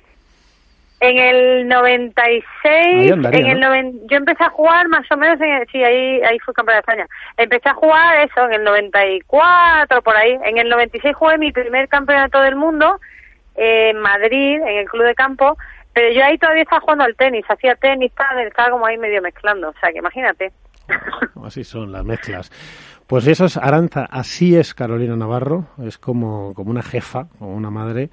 En 1.05 1.19
el 1.19 1.69
96, 1.69 3.13
en 3.13 3.47
el 3.47 4.01
yo 4.09 4.17
empecé 4.17 4.43
a 4.43 4.49
jugar 4.49 4.89
más 4.89 5.05
o 5.11 5.17
menos, 5.19 5.39
en 5.39 5.67
sí, 5.71 5.85
ahí, 5.85 6.23
ahí 6.23 6.39
fui 6.39 6.55
campeona 6.55 6.77
de 6.77 6.81
España. 6.81 7.07
Empecé 7.37 7.69
a 7.69 7.75
jugar 7.75 8.27
eso 8.27 8.47
en 8.47 8.55
el 8.55 8.65
94, 8.65 10.01
por 10.03 10.17
ahí. 10.17 10.39
En 10.45 10.57
el 10.57 10.69
96 10.71 11.15
jugué 11.15 11.37
mi 11.37 11.53
primer 11.53 11.89
campeonato 11.89 12.41
del 12.41 12.57
mundo 12.57 13.01
en 13.55 13.99
Madrid, 13.99 14.63
en 14.63 14.79
el 14.79 14.87
club 14.87 15.05
de 15.05 15.15
campo, 15.15 15.59
pero 15.93 16.11
yo 16.13 16.25
ahí 16.25 16.39
todavía 16.39 16.63
estaba 16.63 16.81
jugando 16.81 17.05
al 17.05 17.17
tenis, 17.17 17.45
hacía 17.49 17.75
tenis, 17.77 18.11
estaba 18.11 18.71
como 18.71 18.87
ahí 18.87 18.97
medio 18.97 19.21
mezclando, 19.21 19.69
o 19.69 19.75
sea 19.81 19.93
que 19.93 19.99
imagínate. 19.99 20.53
Así 21.45 21.65
son 21.65 21.93
las 21.93 22.05
mezclas. 22.05 22.51
Pues 23.07 23.27
eso 23.27 23.45
es 23.45 23.59
Aranza, 23.59 24.07
así 24.11 24.57
es 24.57 24.73
Carolina 24.73 25.15
Navarro, 25.15 25.67
es 25.87 25.99
como, 25.99 26.55
como 26.55 26.71
una 26.71 26.83
jefa, 26.83 27.29
como 27.39 27.55
una 27.55 27.69
madre, 27.69 28.09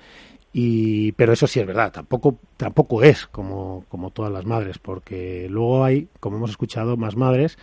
y, 0.53 1.13
pero 1.13 1.31
eso 1.33 1.47
sí 1.47 1.59
es 1.59 1.65
verdad, 1.65 1.91
tampoco, 1.91 2.37
tampoco 2.57 3.03
es 3.03 3.25
como, 3.27 3.85
como 3.89 4.09
todas 4.09 4.31
las 4.31 4.45
madres, 4.45 4.79
porque 4.79 5.47
luego 5.49 5.83
hay, 5.83 6.07
como 6.19 6.37
hemos 6.37 6.49
escuchado, 6.49 6.97
más 6.97 7.15
madres. 7.15 7.57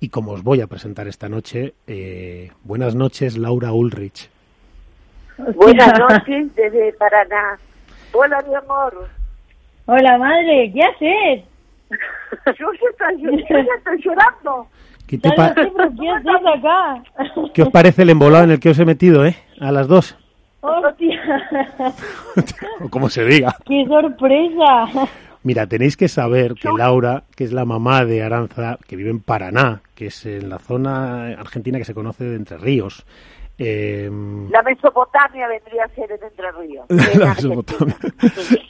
Y 0.00 0.10
como 0.10 0.32
os 0.32 0.44
voy 0.44 0.60
a 0.60 0.68
presentar 0.68 1.08
esta 1.08 1.28
noche, 1.28 1.74
eh, 1.86 2.52
buenas 2.62 2.94
noches, 2.94 3.36
Laura 3.36 3.72
Ulrich. 3.72 4.30
Buenas 5.56 5.98
noches 5.98 6.54
desde 6.54 6.92
Paraná. 6.92 7.58
Hola, 8.12 8.44
mi 8.48 8.54
amor. 8.54 9.08
Hola, 9.86 10.18
madre, 10.18 10.70
¿qué 10.72 10.82
haces? 10.82 11.44
yo, 12.58 12.70
estoy, 12.72 13.22
yo 13.22 13.30
ya 13.48 13.74
estoy 13.78 14.02
llorando. 14.02 14.68
¿Qué, 15.06 15.18
te 15.18 15.30
¿Qué, 15.30 15.40
haces 15.40 15.72
acá? 16.54 17.02
¿Qué 17.54 17.62
os 17.62 17.70
parece 17.70 18.02
el 18.02 18.10
embolado 18.10 18.44
en 18.44 18.50
el 18.50 18.60
que 18.60 18.70
os 18.70 18.78
he 18.78 18.84
metido, 18.84 19.24
eh? 19.24 19.36
A 19.60 19.72
las 19.72 19.88
dos. 19.88 20.16
¡Hostia! 20.60 21.17
O 22.80 22.88
como 22.90 23.08
se 23.08 23.24
diga. 23.24 23.56
¡Qué 23.66 23.84
sorpresa! 23.86 25.08
Mira, 25.42 25.66
tenéis 25.66 25.96
que 25.96 26.08
saber 26.08 26.54
que 26.54 26.68
Laura, 26.76 27.22
que 27.36 27.44
es 27.44 27.52
la 27.52 27.64
mamá 27.64 28.04
de 28.04 28.22
Aranza, 28.22 28.78
que 28.86 28.96
vive 28.96 29.10
en 29.10 29.20
Paraná, 29.20 29.82
que 29.94 30.06
es 30.06 30.26
en 30.26 30.48
la 30.48 30.58
zona 30.58 31.28
argentina 31.38 31.78
que 31.78 31.84
se 31.84 31.94
conoce 31.94 32.24
de 32.24 32.36
Entre 32.36 32.58
Ríos, 32.58 33.06
eh, 33.60 34.08
la 34.50 34.62
Mesopotamia 34.62 35.48
vendría 35.48 35.82
a 35.84 35.88
ser 35.88 36.12
en 36.12 36.22
Entre 36.22 36.52
Ríos. 36.52 36.86
la 37.18 37.34
Mesopotamia. 37.34 37.96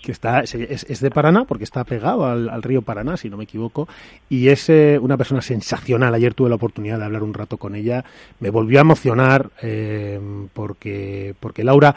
que 0.02 0.12
está, 0.12 0.40
es, 0.40 1.00
de 1.00 1.10
Paraná 1.10 1.44
porque 1.44 1.64
está 1.64 1.84
pegado 1.84 2.24
al, 2.24 2.62
río 2.62 2.80
Paraná, 2.80 3.18
si 3.18 3.28
no 3.28 3.36
me 3.36 3.44
equivoco. 3.44 3.86
Y 4.30 4.48
es 4.48 4.70
eh, 4.70 4.98
una 4.98 5.18
persona 5.18 5.42
sensacional. 5.42 6.14
Ayer 6.14 6.32
tuve 6.32 6.48
la 6.48 6.54
oportunidad 6.54 6.98
de 6.98 7.04
hablar 7.04 7.22
un 7.22 7.34
rato 7.34 7.58
con 7.58 7.74
ella. 7.74 8.04
Me 8.40 8.48
volvió 8.48 8.78
a 8.78 8.82
emocionar 8.82 9.50
eh, 9.62 10.18
porque, 10.54 11.34
porque 11.38 11.64
Laura 11.64 11.94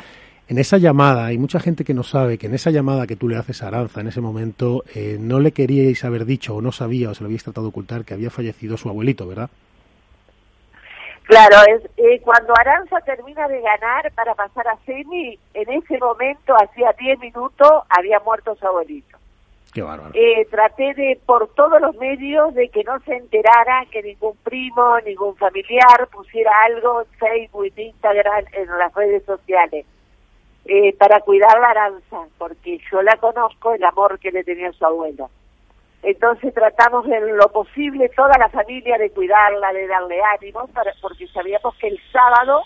En 0.51 0.57
esa 0.57 0.77
llamada, 0.77 1.27
hay 1.27 1.37
mucha 1.37 1.61
gente 1.61 1.85
que 1.85 1.93
no 1.93 2.03
sabe 2.03 2.37
que 2.37 2.47
en 2.47 2.53
esa 2.53 2.71
llamada 2.71 3.07
que 3.07 3.15
tú 3.15 3.29
le 3.29 3.37
haces 3.37 3.63
a 3.63 3.69
Aranza 3.69 4.01
en 4.01 4.07
ese 4.07 4.19
momento, 4.19 4.83
eh, 4.93 5.15
no 5.17 5.39
le 5.39 5.53
queríais 5.53 6.03
haber 6.03 6.25
dicho 6.25 6.53
o 6.53 6.61
no 6.61 6.73
sabía 6.73 7.09
o 7.09 7.13
se 7.13 7.23
lo 7.23 7.27
habíais 7.27 7.45
tratado 7.45 7.67
de 7.67 7.69
ocultar 7.69 8.03
que 8.03 8.15
había 8.15 8.29
fallecido 8.29 8.75
su 8.75 8.89
abuelito, 8.89 9.25
¿verdad? 9.25 9.49
Claro, 11.23 11.55
es, 11.73 11.89
eh, 11.95 12.19
cuando 12.19 12.53
Aranza 12.59 12.99
termina 12.99 13.47
de 13.47 13.61
ganar 13.61 14.11
para 14.13 14.35
pasar 14.35 14.67
a 14.67 14.75
semi, 14.85 15.39
en 15.53 15.71
ese 15.71 15.97
momento, 15.99 16.53
hacía 16.61 16.93
10 16.99 17.19
minutos, 17.19 17.71
había 17.87 18.19
muerto 18.19 18.53
su 18.57 18.67
abuelito. 18.67 19.17
Qué 19.73 19.81
bárbaro. 19.81 20.11
Eh, 20.15 20.45
traté 20.51 20.93
de, 20.95 21.17
por 21.25 21.47
todos 21.53 21.79
los 21.79 21.95
medios, 21.95 22.53
de 22.55 22.67
que 22.67 22.83
no 22.83 22.99
se 23.05 23.15
enterara 23.15 23.85
que 23.89 24.03
ningún 24.03 24.35
primo, 24.43 24.99
ningún 25.05 25.33
familiar 25.37 26.09
pusiera 26.11 26.51
algo 26.65 27.03
en 27.03 27.07
Facebook, 27.17 27.71
en 27.73 27.85
Instagram, 27.85 28.43
en 28.51 28.67
las 28.77 28.93
redes 28.93 29.23
sociales, 29.23 29.85
eh, 30.65 30.95
para 30.97 31.21
cuidar 31.21 31.59
la 31.59 31.69
Aranza, 31.69 32.17
porque 32.37 32.79
yo 32.91 33.01
la 33.01 33.17
conozco, 33.17 33.73
el 33.73 33.83
amor 33.83 34.19
que 34.19 34.31
le 34.31 34.43
tenía 34.43 34.69
a 34.69 34.73
su 34.73 34.85
abuelo. 34.85 35.29
Entonces 36.03 36.53
tratamos 36.53 37.05
en 37.07 37.37
lo 37.37 37.47
posible 37.49 38.09
toda 38.09 38.37
la 38.37 38.49
familia 38.49 38.97
de 38.97 39.11
cuidarla, 39.11 39.71
de 39.73 39.87
darle 39.87 40.19
ánimo, 40.39 40.67
para, 40.67 40.93
porque 41.01 41.27
sabíamos 41.27 41.75
que 41.75 41.89
el 41.89 41.99
sábado 42.11 42.63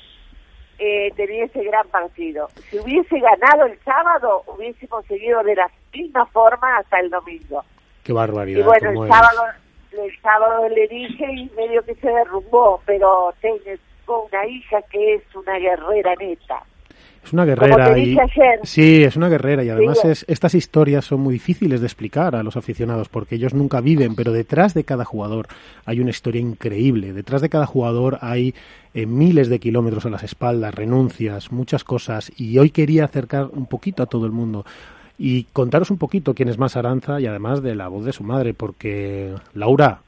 eh, 0.77 1.11
tenía 1.15 1.45
ese 1.45 1.63
gran 1.63 1.87
partido. 1.87 2.49
Si 2.69 2.79
hubiese 2.79 3.19
ganado 3.19 3.65
el 3.65 3.77
sábado, 3.79 4.43
hubiésemos 4.47 5.05
seguido 5.05 5.43
de 5.43 5.55
la 5.55 5.69
misma 5.93 6.25
forma 6.27 6.77
hasta 6.77 6.99
el 6.99 7.09
domingo. 7.09 7.63
Qué 8.03 8.13
barbaridad. 8.13 8.59
Y 8.59 8.63
bueno, 8.63 8.89
el 9.03 9.09
sábado, 9.09 9.43
el 9.91 10.21
sábado 10.21 10.69
le 10.69 10.87
dije 10.87 11.25
y 11.33 11.49
medio 11.57 11.83
que 11.83 11.95
se 11.95 12.07
derrumbó, 12.07 12.81
pero 12.85 13.33
tengo 13.41 14.27
una 14.29 14.45
hija 14.45 14.81
que 14.83 15.15
es 15.15 15.35
una 15.35 15.57
guerrera 15.57 16.13
neta. 16.15 16.63
Es 17.25 17.33
una 17.33 17.43
guerrera. 17.43 17.97
y, 17.97 18.15
Sí, 18.63 19.03
es 19.03 19.15
una 19.15 19.29
guerrera 19.29 19.63
y 19.63 19.69
además 19.69 20.05
es, 20.05 20.25
estas 20.27 20.53
historias 20.53 21.05
son 21.05 21.21
muy 21.21 21.33
difíciles 21.33 21.81
de 21.81 21.87
explicar 21.87 22.35
a 22.35 22.43
los 22.43 22.55
aficionados 22.55 23.09
porque 23.09 23.35
ellos 23.35 23.55
nunca 23.55 23.81
viven, 23.81 24.15
pero 24.15 24.31
detrás 24.31 24.75
de 24.75 24.83
cada 24.83 25.05
jugador 25.05 25.47
hay 25.85 25.99
una 25.99 26.11
historia 26.11 26.39
increíble. 26.39 27.13
Detrás 27.13 27.41
de 27.41 27.49
cada 27.49 27.65
jugador 27.65 28.19
hay 28.21 28.53
eh, 28.93 29.07
miles 29.07 29.49
de 29.49 29.59
kilómetros 29.59 30.05
a 30.05 30.11
las 30.11 30.21
espaldas, 30.21 30.75
renuncias, 30.75 31.51
muchas 31.51 31.83
cosas 31.83 32.31
y 32.37 32.59
hoy 32.59 32.69
quería 32.69 33.05
acercar 33.05 33.49
un 33.51 33.65
poquito 33.65 34.03
a 34.03 34.05
todo 34.05 34.27
el 34.27 34.31
mundo 34.31 34.63
y 35.17 35.45
contaros 35.45 35.89
un 35.89 35.97
poquito 35.97 36.35
quién 36.35 36.49
es 36.49 36.59
más 36.59 36.75
Aranza 36.75 37.19
y 37.19 37.25
además 37.25 37.63
de 37.63 37.73
la 37.73 37.87
voz 37.87 38.05
de 38.05 38.13
su 38.13 38.23
madre 38.23 38.53
porque 38.53 39.33
Laura, 39.55 39.99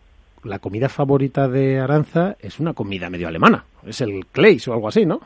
la 0.44 0.60
comida 0.60 0.88
favorita 0.88 1.48
de 1.48 1.80
Aranza 1.80 2.36
es 2.40 2.60
una 2.60 2.74
comida 2.74 3.10
medio 3.10 3.28
alemana, 3.28 3.66
es 3.86 4.02
el 4.02 4.26
Kleis 4.28 4.68
o 4.68 4.74
algo 4.74 4.88
así, 4.88 5.06
¿no? 5.06 5.22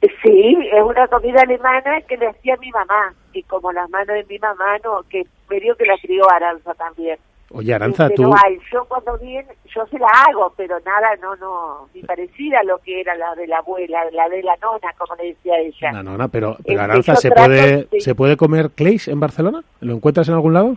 Sí, 0.00 0.56
es 0.72 0.82
una 0.82 1.08
comida 1.08 1.42
alemana 1.42 2.00
que 2.02 2.16
le 2.16 2.28
hacía 2.28 2.56
mi 2.58 2.70
mamá. 2.70 3.14
Y 3.32 3.42
como 3.42 3.72
las 3.72 3.90
manos 3.90 4.14
de 4.14 4.24
mi 4.28 4.38
mamá, 4.38 4.78
no, 4.84 5.02
que 5.08 5.26
medio 5.50 5.76
que 5.76 5.86
la 5.86 5.96
crió 6.00 6.30
Aranza 6.30 6.72
también. 6.74 7.18
Oye, 7.50 7.74
Aranza, 7.74 8.10
tú... 8.10 8.22
No 8.22 8.34
yo 8.70 8.84
cuando 8.84 9.16
viene, 9.18 9.48
yo 9.74 9.86
se 9.86 9.98
la 9.98 10.06
hago, 10.06 10.52
pero 10.56 10.78
nada, 10.80 11.08
no, 11.20 11.34
no, 11.36 11.88
ni 11.94 12.02
parecida 12.02 12.60
a 12.60 12.62
lo 12.62 12.78
que 12.78 13.00
era 13.00 13.14
la 13.14 13.34
de 13.34 13.46
la 13.46 13.58
abuela, 13.58 14.04
la 14.12 14.28
de 14.28 14.42
la 14.42 14.54
nona, 14.56 14.92
como 14.98 15.16
le 15.16 15.28
decía 15.28 15.58
ella. 15.58 15.92
La 15.92 16.02
nona, 16.02 16.28
pero, 16.28 16.58
pero 16.64 16.82
Aranza, 16.82 17.16
¿se 17.16 17.30
puede, 17.30 17.88
¿se 17.98 18.14
puede 18.14 18.36
comer 18.36 18.70
Clays 18.70 19.08
en 19.08 19.18
Barcelona? 19.18 19.62
¿Lo 19.80 19.94
encuentras 19.94 20.28
en 20.28 20.34
algún 20.34 20.52
lado? 20.52 20.76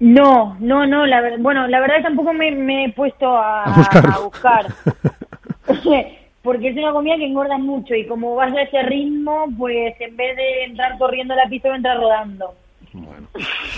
No, 0.00 0.56
no, 0.58 0.84
no, 0.84 1.06
la 1.06 1.36
bueno, 1.38 1.66
la 1.68 1.80
verdad 1.80 2.02
tampoco 2.02 2.32
me, 2.32 2.84
he 2.84 2.92
puesto 2.92 3.28
a, 3.28 3.64
a 3.64 4.18
buscar. 4.18 4.66
porque 6.46 6.68
es 6.68 6.76
una 6.76 6.92
comida 6.92 7.16
que 7.16 7.26
engorda 7.26 7.58
mucho 7.58 7.96
y 7.96 8.06
como 8.06 8.36
vas 8.36 8.54
a 8.54 8.62
ese 8.62 8.80
ritmo, 8.84 9.46
pues 9.58 10.00
en 10.00 10.16
vez 10.16 10.36
de 10.36 10.64
entrar 10.64 10.96
corriendo 10.96 11.34
a 11.34 11.38
la 11.38 11.48
pista, 11.48 11.74
entrar 11.74 11.98
rodando. 11.98 12.54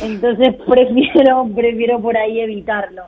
Entonces 0.02 0.54
prefiero, 0.68 1.48
prefiero 1.56 1.98
por 1.98 2.14
ahí 2.14 2.40
evitarlo. 2.40 3.04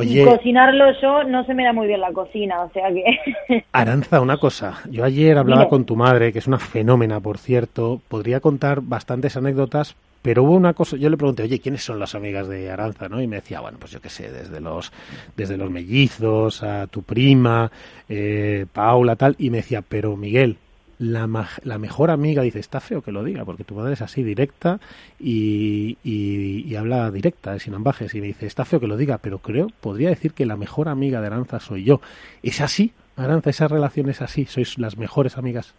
Y 0.00 0.24
cocinarlo 0.24 0.92
yo 1.02 1.24
no 1.24 1.44
se 1.44 1.52
me 1.52 1.64
da 1.64 1.72
muy 1.72 1.88
bien 1.88 2.00
la 2.00 2.12
cocina, 2.12 2.62
o 2.62 2.70
sea 2.70 2.88
que... 2.92 3.64
Aranza, 3.72 4.20
una 4.20 4.36
cosa. 4.36 4.78
Yo 4.88 5.04
ayer 5.04 5.36
hablaba 5.36 5.68
con 5.68 5.84
tu 5.84 5.96
madre, 5.96 6.32
que 6.32 6.38
es 6.38 6.46
una 6.46 6.60
fenómena, 6.60 7.18
por 7.18 7.38
cierto. 7.38 8.00
Podría 8.06 8.38
contar 8.38 8.80
bastantes 8.80 9.36
anécdotas, 9.36 9.96
pero 10.22 10.42
hubo 10.42 10.52
una 10.52 10.74
cosa, 10.74 10.96
yo 10.96 11.08
le 11.08 11.16
pregunté, 11.16 11.44
oye, 11.44 11.60
¿quiénes 11.60 11.82
son 11.82 11.98
las 11.98 12.14
amigas 12.14 12.46
de 12.48 12.70
Aranza? 12.70 13.08
¿no? 13.08 13.22
Y 13.22 13.26
me 13.26 13.36
decía, 13.36 13.60
bueno, 13.60 13.78
pues 13.78 13.92
yo 13.92 14.00
qué 14.00 14.10
sé, 14.10 14.30
desde 14.30 14.60
los, 14.60 14.92
desde 15.36 15.56
los 15.56 15.70
mellizos, 15.70 16.62
a 16.62 16.86
tu 16.86 17.02
prima, 17.02 17.70
eh, 18.08 18.66
Paula, 18.72 19.16
tal, 19.16 19.34
y 19.38 19.50
me 19.50 19.58
decía, 19.58 19.82
pero 19.82 20.16
Miguel, 20.16 20.58
la, 20.98 21.48
la 21.64 21.78
mejor 21.78 22.10
amiga, 22.10 22.42
dice, 22.42 22.58
está 22.58 22.80
feo 22.80 23.00
que 23.00 23.12
lo 23.12 23.24
diga, 23.24 23.46
porque 23.46 23.64
tu 23.64 23.74
madre 23.74 23.94
es 23.94 24.02
así 24.02 24.22
directa 24.22 24.78
y, 25.18 25.96
y, 26.04 26.74
habla 26.74 27.10
directa, 27.10 27.58
sin 27.58 27.74
ambajes, 27.74 28.14
y 28.14 28.20
me 28.20 28.26
dice, 28.26 28.46
está 28.46 28.66
feo 28.66 28.80
que 28.80 28.86
lo 28.86 28.98
diga, 28.98 29.16
pero 29.18 29.38
creo, 29.38 29.68
podría 29.80 30.10
decir 30.10 30.34
que 30.34 30.44
la 30.44 30.56
mejor 30.56 30.88
amiga 30.88 31.22
de 31.22 31.28
Aranza 31.28 31.58
soy 31.60 31.84
yo. 31.84 32.02
¿Es 32.42 32.60
así, 32.60 32.92
Aranza? 33.16 33.48
¿Esa 33.48 33.68
relación 33.68 34.10
es 34.10 34.20
así? 34.20 34.44
¿Sois 34.44 34.78
las 34.78 34.98
mejores 34.98 35.38
amigas? 35.38 35.74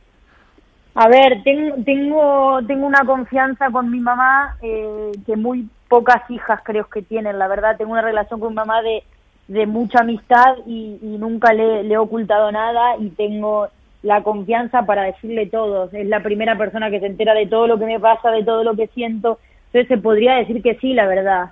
A 0.93 1.07
ver, 1.07 1.41
tengo, 1.43 1.75
tengo, 1.85 2.59
tengo 2.67 2.85
una 2.85 3.05
confianza 3.05 3.69
con 3.69 3.89
mi 3.89 3.99
mamá 3.99 4.57
eh, 4.61 5.11
que 5.25 5.37
muy 5.37 5.69
pocas 5.87 6.29
hijas 6.29 6.59
creo 6.63 6.89
que 6.89 7.01
tienen, 7.01 7.39
la 7.39 7.47
verdad. 7.47 7.77
Tengo 7.77 7.91
una 7.91 8.01
relación 8.01 8.39
con 8.39 8.49
mi 8.49 8.55
mamá 8.55 8.81
de, 8.81 9.03
de 9.47 9.65
mucha 9.67 9.99
amistad 9.99 10.57
y, 10.65 10.99
nunca 11.01 11.53
le, 11.53 11.81
he 11.81 11.97
ocultado 11.97 12.51
nada 12.51 12.97
y 12.99 13.09
tengo 13.09 13.69
la 14.03 14.21
confianza 14.21 14.83
para 14.83 15.03
decirle 15.03 15.45
todo. 15.45 15.89
Es 15.93 16.07
la 16.07 16.23
primera 16.23 16.57
persona 16.57 16.89
que 16.89 16.99
se 16.99 17.05
entera 17.05 17.33
de 17.33 17.47
todo 17.47 17.67
lo 17.67 17.79
que 17.79 17.85
me 17.85 17.99
pasa, 17.99 18.29
de 18.31 18.43
todo 18.43 18.63
lo 18.63 18.75
que 18.75 18.87
siento. 18.87 19.39
Entonces 19.67 19.87
se 19.87 19.97
podría 19.97 20.35
decir 20.35 20.61
que 20.61 20.75
sí, 20.75 20.93
la 20.93 21.07
verdad. 21.07 21.51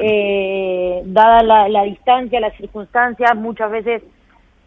Eh, 0.00 1.02
dada 1.06 1.42
la, 1.42 1.68
la 1.68 1.82
distancia, 1.84 2.40
las 2.40 2.56
circunstancias, 2.56 3.34
muchas 3.36 3.70
veces 3.70 4.02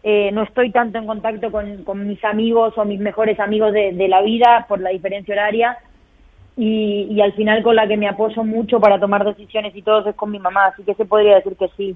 eh, 0.02 0.30
no 0.32 0.44
estoy 0.44 0.70
tanto 0.70 0.98
en 0.98 1.06
contacto 1.06 1.50
con, 1.50 2.06
mis 2.06 2.24
amigos 2.24 2.72
o 2.76 2.84
mis 2.84 3.00
mejores 3.00 3.38
amigos 3.38 3.72
de, 3.72 4.08
la 4.08 4.22
vida 4.22 4.64
por 4.66 4.80
la 4.80 4.90
diferencia 4.90 5.34
horaria 5.34 5.76
y, 6.56 7.20
al 7.20 7.32
final 7.34 7.62
con 7.62 7.76
la 7.76 7.86
que 7.86 7.96
me 7.96 8.08
apoyo 8.08 8.42
mucho 8.44 8.80
para 8.80 8.98
tomar 8.98 9.24
decisiones 9.24 9.74
y 9.76 9.82
todo 9.82 10.08
es 10.08 10.16
con 10.16 10.30
mi 10.30 10.38
mamá, 10.38 10.66
así 10.66 10.82
que 10.84 10.94
se 10.94 11.04
podría 11.04 11.36
decir 11.36 11.54
que 11.56 11.68
sí. 11.76 11.94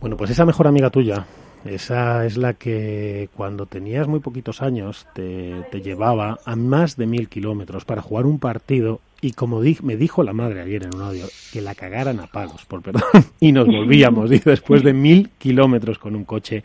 Bueno, 0.00 0.16
pues 0.16 0.30
esa 0.30 0.44
mejor 0.44 0.66
amiga 0.66 0.90
tuya, 0.90 1.24
esa 1.64 2.26
es 2.26 2.36
la 2.36 2.52
que 2.54 3.30
cuando 3.34 3.66
tenías 3.66 4.08
muy 4.08 4.20
poquitos 4.20 4.60
años 4.60 5.06
te, 5.14 5.64
llevaba 5.82 6.38
a 6.44 6.54
más 6.54 6.96
de 6.96 7.06
mil 7.06 7.28
kilómetros 7.28 7.84
para 7.84 8.02
jugar 8.02 8.26
un 8.26 8.38
partido 8.38 9.00
y 9.22 9.32
como 9.32 9.60
me 9.60 9.96
dijo 9.96 10.22
la 10.22 10.32
madre 10.32 10.60
ayer 10.60 10.82
en 10.82 10.96
un 10.96 11.02
audio, 11.02 11.26
que 11.52 11.62
la 11.62 11.74
cagaran 11.74 12.20
a 12.20 12.26
palos, 12.26 12.64
por 12.66 12.82
perdón, 12.82 13.02
y 13.40 13.52
nos 13.52 13.66
volvíamos, 13.66 14.30
y 14.32 14.38
después 14.38 14.82
de 14.82 14.92
mil 14.92 15.30
kilómetros 15.38 15.98
con 15.98 16.14
un 16.16 16.24
coche. 16.24 16.62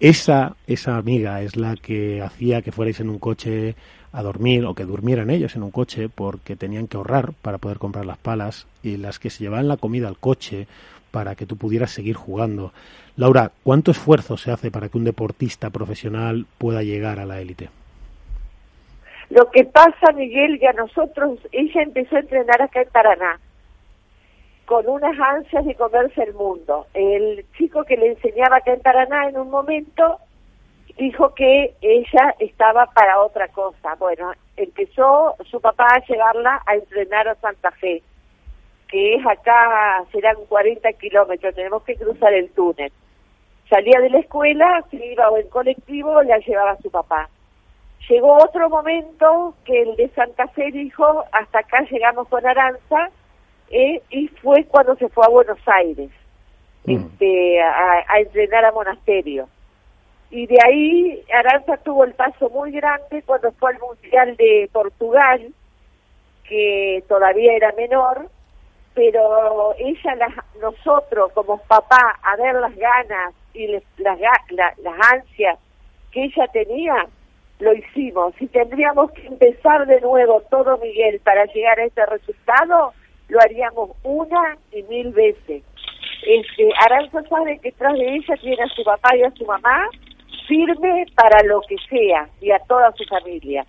Esa, 0.00 0.54
esa 0.68 0.96
amiga 0.96 1.42
es 1.42 1.56
la 1.56 1.74
que 1.74 2.22
hacía 2.22 2.62
que 2.62 2.70
fuerais 2.70 3.00
en 3.00 3.10
un 3.10 3.18
coche 3.18 3.74
a 4.12 4.22
dormir 4.22 4.64
o 4.64 4.74
que 4.74 4.84
durmieran 4.84 5.28
ellos 5.28 5.56
en 5.56 5.64
un 5.64 5.72
coche 5.72 6.08
porque 6.08 6.54
tenían 6.54 6.86
que 6.86 6.96
ahorrar 6.96 7.32
para 7.42 7.58
poder 7.58 7.78
comprar 7.78 8.06
las 8.06 8.18
palas 8.18 8.68
y 8.84 8.96
las 8.96 9.18
que 9.18 9.28
se 9.28 9.42
llevaban 9.42 9.66
la 9.66 9.76
comida 9.76 10.06
al 10.06 10.16
coche 10.16 10.68
para 11.10 11.34
que 11.34 11.46
tú 11.46 11.56
pudieras 11.56 11.90
seguir 11.90 12.14
jugando. 12.14 12.72
Laura, 13.16 13.50
¿cuánto 13.64 13.90
esfuerzo 13.90 14.36
se 14.36 14.52
hace 14.52 14.70
para 14.70 14.88
que 14.88 14.98
un 14.98 15.04
deportista 15.04 15.70
profesional 15.70 16.46
pueda 16.58 16.84
llegar 16.84 17.18
a 17.18 17.26
la 17.26 17.40
élite? 17.40 17.68
Lo 19.30 19.50
que 19.50 19.64
pasa, 19.64 20.12
Miguel, 20.14 20.60
que 20.60 20.68
a 20.68 20.72
nosotros, 20.74 21.40
ella 21.50 21.82
empezó 21.82 22.16
a 22.16 22.20
entrenar 22.20 22.62
acá 22.62 22.82
en 22.82 22.88
Paraná 22.90 23.40
con 24.68 24.86
unas 24.86 25.18
ansias 25.18 25.64
de 25.64 25.74
comerse 25.74 26.22
el 26.22 26.34
mundo. 26.34 26.86
El 26.92 27.46
chico 27.56 27.84
que 27.84 27.96
le 27.96 28.08
enseñaba 28.08 28.58
acá 28.58 28.74
en 28.74 28.82
Paraná 28.82 29.26
en 29.26 29.38
un 29.38 29.48
momento 29.48 30.18
dijo 30.98 31.34
que 31.34 31.74
ella 31.80 32.34
estaba 32.38 32.84
para 32.84 33.18
otra 33.22 33.48
cosa. 33.48 33.94
Bueno, 33.98 34.30
empezó 34.58 35.36
su 35.50 35.58
papá 35.62 35.86
a 35.94 36.04
llevarla 36.04 36.60
a 36.66 36.74
entrenar 36.74 37.28
a 37.28 37.34
Santa 37.36 37.70
Fe, 37.70 38.02
que 38.88 39.14
es 39.14 39.26
acá, 39.26 40.04
serán 40.12 40.36
40 40.50 40.92
kilómetros, 40.92 41.54
tenemos 41.54 41.82
que 41.84 41.96
cruzar 41.96 42.34
el 42.34 42.50
túnel. 42.50 42.92
Salía 43.70 44.00
de 44.00 44.10
la 44.10 44.18
escuela, 44.18 44.84
se 44.90 44.96
iba 44.96 45.30
o 45.30 45.38
en 45.38 45.48
colectivo, 45.48 46.22
la 46.24 46.36
llevaba 46.40 46.76
su 46.82 46.90
papá. 46.90 47.30
Llegó 48.06 48.34
otro 48.34 48.68
momento 48.68 49.54
que 49.64 49.80
el 49.80 49.96
de 49.96 50.10
Santa 50.10 50.46
Fe 50.48 50.70
dijo, 50.72 51.24
hasta 51.32 51.60
acá 51.60 51.86
llegamos 51.90 52.28
con 52.28 52.46
Aranza, 52.46 53.10
eh, 53.70 54.02
y 54.10 54.28
fue 54.28 54.64
cuando 54.64 54.96
se 54.96 55.08
fue 55.08 55.24
a 55.26 55.30
Buenos 55.30 55.58
Aires 55.66 56.10
mm. 56.84 56.94
este, 56.94 57.60
a, 57.60 58.18
entrenar 58.18 58.64
a 58.64 58.72
monasterio. 58.72 59.48
Y 60.30 60.46
de 60.46 60.58
ahí 60.64 61.24
Aranza 61.32 61.76
tuvo 61.78 62.04
el 62.04 62.14
paso 62.14 62.50
muy 62.50 62.70
grande 62.72 63.22
cuando 63.24 63.50
fue 63.52 63.72
al 63.72 63.78
Mundial 63.78 64.36
de 64.36 64.68
Portugal, 64.72 65.52
que 66.44 67.02
todavía 67.08 67.54
era 67.54 67.72
menor, 67.72 68.28
pero 68.94 69.74
ella, 69.78 70.14
las, 70.16 70.34
nosotros 70.60 71.32
como 71.32 71.58
papá, 71.58 72.18
a 72.22 72.36
ver 72.36 72.56
las 72.56 72.74
ganas 72.76 73.34
y 73.54 73.66
las, 73.68 73.82
las 73.98 75.12
ansias 75.12 75.58
que 76.10 76.24
ella 76.24 76.46
tenía, 76.52 77.06
lo 77.60 77.72
hicimos. 77.74 78.34
Si 78.38 78.46
tendríamos 78.46 79.10
que 79.12 79.26
empezar 79.26 79.86
de 79.86 80.00
nuevo 80.00 80.42
todo, 80.50 80.78
Miguel, 80.78 81.20
para 81.20 81.44
llegar 81.46 81.78
a 81.80 81.84
este 81.84 82.06
resultado, 82.06 82.92
lo 83.28 83.40
haríamos 83.40 83.90
una 84.02 84.56
y 84.72 84.82
mil 84.84 85.10
veces. 85.10 85.62
Este, 86.26 86.70
Aranza 86.84 87.22
sabe 87.28 87.58
que 87.60 87.72
tras 87.72 87.94
de 87.94 88.16
ella 88.16 88.34
tiene 88.40 88.62
a 88.62 88.68
su 88.68 88.82
papá 88.82 89.16
y 89.16 89.22
a 89.22 89.30
su 89.32 89.44
mamá 89.44 89.88
firme 90.46 91.06
para 91.14 91.42
lo 91.44 91.60
que 91.62 91.76
sea 91.88 92.28
y 92.40 92.50
a 92.50 92.58
toda 92.60 92.92
su 92.92 93.04
familia. 93.04 93.64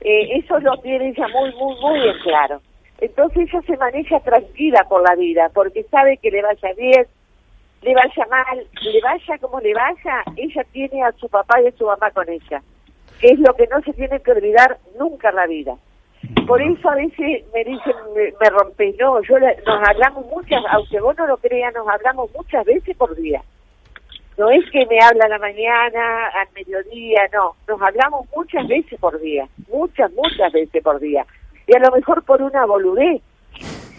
Eh, 0.00 0.38
eso 0.38 0.58
lo 0.60 0.76
tiene 0.78 1.08
ella 1.08 1.28
muy, 1.28 1.52
muy, 1.54 1.80
muy 1.80 2.08
en 2.08 2.18
claro. 2.20 2.60
Entonces 3.00 3.48
ella 3.48 3.62
se 3.66 3.76
maneja 3.76 4.20
tranquila 4.20 4.84
por 4.88 5.02
la 5.06 5.14
vida, 5.14 5.50
porque 5.52 5.84
sabe 5.84 6.16
que 6.16 6.30
le 6.30 6.42
vaya 6.42 6.72
bien, 6.76 7.06
le 7.82 7.94
vaya 7.94 8.26
mal, 8.30 8.66
le 8.82 9.00
vaya 9.02 9.38
como 9.38 9.60
le 9.60 9.74
vaya, 9.74 10.22
ella 10.36 10.64
tiene 10.72 11.02
a 11.02 11.12
su 11.12 11.28
papá 11.28 11.60
y 11.60 11.66
a 11.66 11.72
su 11.72 11.84
mamá 11.84 12.10
con 12.10 12.28
ella, 12.28 12.62
que 13.20 13.28
es 13.28 13.38
lo 13.38 13.54
que 13.54 13.66
no 13.66 13.80
se 13.82 13.92
tiene 13.92 14.20
que 14.20 14.32
olvidar 14.32 14.78
nunca 14.98 15.28
en 15.28 15.36
la 15.36 15.46
vida. 15.46 15.76
Por 16.46 16.62
eso 16.62 16.90
a 16.90 16.94
veces 16.94 17.44
me 17.52 17.64
dicen, 17.64 17.94
me, 18.14 18.50
rompe, 18.50 18.94
no, 18.98 19.20
yo 19.22 19.38
nos 19.38 19.88
hablamos 19.88 20.26
muchas, 20.26 20.62
aunque 20.70 21.00
vos 21.00 21.16
no 21.18 21.26
lo 21.26 21.36
creas, 21.38 21.74
nos 21.74 21.88
hablamos 21.88 22.30
muchas 22.34 22.64
veces 22.64 22.96
por 22.96 23.14
día. 23.16 23.42
No 24.38 24.50
es 24.50 24.64
que 24.70 24.84
me 24.86 24.98
habla 25.00 25.24
a 25.24 25.28
la 25.28 25.38
mañana, 25.38 26.28
al 26.28 26.48
mediodía, 26.54 27.22
no, 27.32 27.56
nos 27.66 27.80
hablamos 27.80 28.26
muchas 28.34 28.66
veces 28.68 28.98
por 29.00 29.18
día, 29.20 29.48
muchas, 29.68 30.12
muchas 30.12 30.52
veces 30.52 30.82
por 30.82 31.00
día. 31.00 31.26
Y 31.66 31.74
a 31.74 31.80
lo 31.80 31.90
mejor 31.90 32.22
por 32.22 32.42
una 32.42 32.64
boludez. 32.66 33.22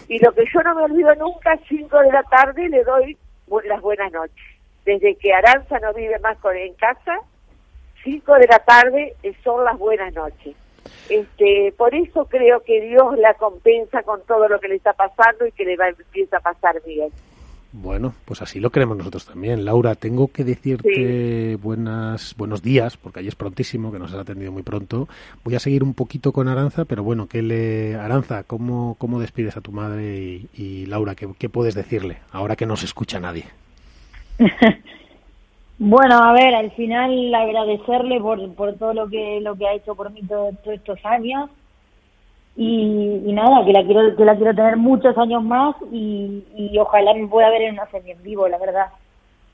Y 0.07 0.19
lo 0.19 0.31
que 0.31 0.45
yo 0.53 0.61
no 0.61 0.75
me 0.75 0.83
olvido 0.83 1.13
nunca, 1.15 1.57
cinco 1.67 1.99
de 1.99 2.11
la 2.11 2.23
tarde 2.23 2.69
le 2.69 2.83
doy 2.83 3.17
las 3.65 3.81
buenas 3.81 4.11
noches. 4.11 4.45
Desde 4.85 5.15
que 5.15 5.33
Aranza 5.33 5.79
no 5.79 5.93
vive 5.93 6.17
más 6.19 6.37
con, 6.37 6.55
en 6.55 6.73
casa, 6.75 7.19
cinco 8.03 8.35
de 8.35 8.47
la 8.47 8.59
tarde 8.59 9.15
son 9.43 9.65
las 9.65 9.77
buenas 9.77 10.13
noches. 10.13 10.55
Este, 11.09 11.73
por 11.77 11.95
eso 11.95 12.25
creo 12.25 12.61
que 12.63 12.81
Dios 12.81 13.17
la 13.17 13.33
compensa 13.35 14.03
con 14.03 14.21
todo 14.23 14.47
lo 14.47 14.59
que 14.59 14.67
le 14.67 14.75
está 14.75 14.93
pasando 14.93 15.45
y 15.45 15.51
que 15.51 15.65
le 15.65 15.77
va 15.77 15.85
a 15.85 15.89
empieza 15.89 16.37
a 16.37 16.41
pasar 16.41 16.81
bien. 16.85 17.09
Bueno, 17.73 18.13
pues 18.25 18.41
así 18.41 18.59
lo 18.59 18.71
queremos 18.71 18.97
nosotros 18.97 19.25
también. 19.25 19.65
Laura, 19.65 19.95
tengo 19.95 20.29
que 20.29 20.43
decirte 20.43 21.57
buenas, 21.57 22.33
buenos 22.37 22.63
días, 22.63 22.97
porque 22.97 23.19
ahí 23.19 23.27
es 23.27 23.35
prontísimo, 23.35 23.91
que 23.91 23.99
nos 23.99 24.13
has 24.13 24.19
atendido 24.19 24.51
muy 24.51 24.63
pronto. 24.63 25.07
Voy 25.43 25.55
a 25.55 25.59
seguir 25.59 25.83
un 25.83 25.93
poquito 25.93 26.31
con 26.31 26.47
Aranza, 26.47 26.85
pero 26.85 27.03
bueno, 27.03 27.27
¿qué 27.27 27.41
le... 27.41 27.95
Aranza, 27.95 28.43
¿cómo, 28.43 28.95
cómo 28.97 29.19
despides 29.19 29.57
a 29.57 29.61
tu 29.61 29.71
madre? 29.71 30.41
Y, 30.55 30.85
Laura, 30.87 31.13
¿qué, 31.13 31.29
¿qué, 31.37 31.49
puedes 31.49 31.75
decirle 31.75 32.19
ahora 32.31 32.55
que 32.55 32.65
no 32.65 32.77
se 32.77 32.85
escucha 32.85 33.19
nadie? 33.19 33.45
bueno, 35.79 36.15
a 36.23 36.33
ver, 36.33 36.55
al 36.55 36.71
final 36.71 37.33
agradecerle 37.33 38.19
por, 38.19 38.53
por 38.55 38.75
todo 38.77 38.93
lo 38.93 39.07
que, 39.07 39.39
lo 39.41 39.55
que 39.55 39.67
ha 39.67 39.73
hecho 39.73 39.95
por 39.95 40.11
mí 40.11 40.21
todos 40.23 40.55
estos 40.65 40.99
años 41.05 41.49
y, 42.59 43.31
nada, 43.33 43.63
que 43.63 43.71
la 43.71 43.83
quiero 43.85 44.15
que 44.15 44.25
la 44.25 44.35
quiero 44.35 44.55
tener 44.55 44.77
muchos 44.77 45.15
años 45.15 45.43
más 45.43 45.75
y, 45.91 46.43
ojalá 46.79 47.13
me 47.13 47.27
pueda 47.27 47.51
ver 47.51 47.61
en 47.61 47.73
una 47.73 47.85
serie 47.91 48.13
en 48.13 48.23
vivo, 48.23 48.47
la 48.47 48.57
verdad. 48.57 48.87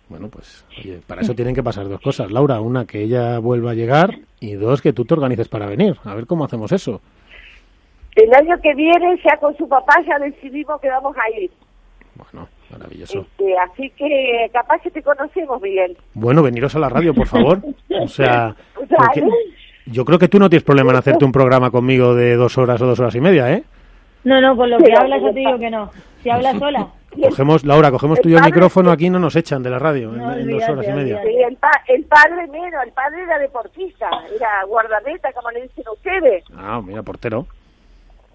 Bueno, 0.07 0.29
pues 0.29 0.65
para 1.05 1.21
eso 1.21 1.35
tienen 1.35 1.55
que 1.55 1.63
pasar 1.63 1.89
dos 1.89 1.99
cosas. 1.99 2.31
Laura, 2.31 2.61
una, 2.61 2.85
que 2.85 3.01
ella 3.01 3.39
vuelva 3.39 3.71
a 3.71 3.73
llegar 3.73 4.11
y 4.39 4.53
dos, 4.53 4.81
que 4.81 4.93
tú 4.93 5.03
te 5.03 5.15
organices 5.15 5.49
para 5.49 5.65
venir. 5.65 5.97
A 6.05 6.13
ver 6.13 6.25
cómo 6.27 6.45
hacemos 6.45 6.71
eso. 6.71 7.01
El 8.15 8.33
año 8.33 8.55
que 8.61 8.73
viene, 8.75 9.19
ya 9.25 9.37
con 9.37 9.57
su 9.57 9.67
papá, 9.67 9.95
ya 10.07 10.19
decidimos 10.19 10.79
que 10.79 10.89
vamos 10.89 11.15
a 11.17 11.37
ir. 11.37 11.51
Bueno, 12.15 12.47
maravilloso. 12.73 13.19
Este, 13.19 13.57
así 13.57 13.89
que 13.91 14.49
capaz 14.51 14.79
que 14.81 14.91
te 14.91 15.01
conocemos, 15.01 15.61
Miguel. 15.61 15.97
Bueno, 16.13 16.43
veniros 16.43 16.75
a 16.75 16.79
la 16.79 16.89
radio, 16.89 17.13
por 17.13 17.27
favor. 17.27 17.59
O 17.89 18.07
sea, 18.07 18.55
yo 19.85 20.05
creo 20.05 20.19
que 20.19 20.27
tú 20.27 20.39
no 20.39 20.49
tienes 20.49 20.63
problema 20.63 20.91
en 20.91 20.97
hacerte 20.97 21.25
un 21.25 21.31
programa 21.31 21.71
conmigo 21.71 22.15
de 22.15 22.35
dos 22.35 22.57
horas 22.57 22.81
o 22.81 22.85
dos 22.85 22.99
horas 22.99 23.15
y 23.15 23.21
media, 23.21 23.51
¿eh? 23.51 23.63
No, 24.23 24.39
no, 24.39 24.55
con 24.55 24.69
lo 24.69 24.77
que 24.77 24.93
hablas 24.93 25.21
yo 25.21 25.33
te 25.33 25.39
digo 25.39 25.59
que 25.59 25.69
no. 25.69 25.91
Si 26.21 26.29
hablas 26.29 26.57
sola. 26.57 26.87
Cogemos, 27.29 27.63
Laura, 27.63 27.91
cogemos 27.91 28.19
tú 28.21 28.29
y 28.29 28.33
el 28.33 28.41
micrófono, 28.41 28.91
aquí 28.91 29.07
no 29.07 29.19
nos 29.19 29.35
echan 29.35 29.61
de 29.61 29.69
la 29.69 29.77
radio 29.77 30.15
en, 30.15 30.49
dos 30.49 30.67
horas 30.67 30.87
y 30.87 30.91
media. 30.91 31.21
el, 31.21 31.57
el, 31.87 32.05
padre 32.05 32.47
menos, 32.47 32.83
el 32.83 32.91
padre 32.91 33.21
era 33.21 33.37
deportista, 33.37 34.09
era 34.35 34.63
guardameta, 34.67 35.31
como 35.33 35.51
le 35.51 35.61
dicen 35.61 35.83
ustedes. 35.93 36.43
Ah, 36.57 36.81
mira, 36.83 37.03
portero. 37.03 37.45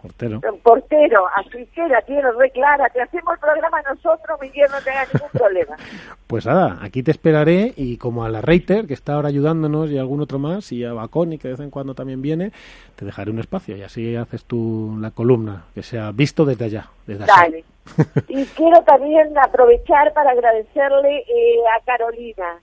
Portero. 0.00 0.40
Portero, 0.62 1.26
así 1.36 1.66
que 1.74 1.88
la 1.88 2.00
tiene 2.02 2.30
re 2.32 2.50
clara. 2.50 2.88
Te 2.90 3.02
hacemos 3.02 3.34
el 3.34 3.40
programa 3.40 3.82
nosotros, 3.82 4.40
Miguel, 4.40 4.68
no 4.70 4.80
tenga 4.82 5.06
ningún 5.12 5.30
problema. 5.32 5.76
Pues 6.28 6.44
nada, 6.44 6.76
aquí 6.82 7.02
te 7.02 7.10
esperaré 7.10 7.72
y 7.74 7.96
como 7.96 8.22
a 8.22 8.28
la 8.28 8.42
Reiter, 8.42 8.86
que 8.86 8.92
está 8.92 9.14
ahora 9.14 9.28
ayudándonos, 9.28 9.90
y 9.90 9.96
algún 9.96 10.20
otro 10.20 10.38
más, 10.38 10.70
y 10.72 10.84
a 10.84 10.92
Baconi, 10.92 11.38
que 11.38 11.48
de 11.48 11.54
vez 11.54 11.60
en 11.60 11.70
cuando 11.70 11.94
también 11.94 12.20
viene, 12.20 12.52
te 12.96 13.06
dejaré 13.06 13.30
un 13.30 13.38
espacio 13.38 13.78
y 13.78 13.82
así 13.82 14.14
haces 14.14 14.44
tú 14.44 14.98
la 15.00 15.10
columna, 15.10 15.64
que 15.74 15.82
sea 15.82 16.10
visto 16.12 16.44
desde 16.44 16.66
allá. 16.66 16.90
Desde 17.06 17.24
Dale. 17.24 17.64
y 18.28 18.44
quiero 18.44 18.82
también 18.82 19.38
aprovechar 19.38 20.12
para 20.12 20.32
agradecerle 20.32 21.20
eh, 21.20 21.60
a 21.74 21.82
Carolina 21.86 22.60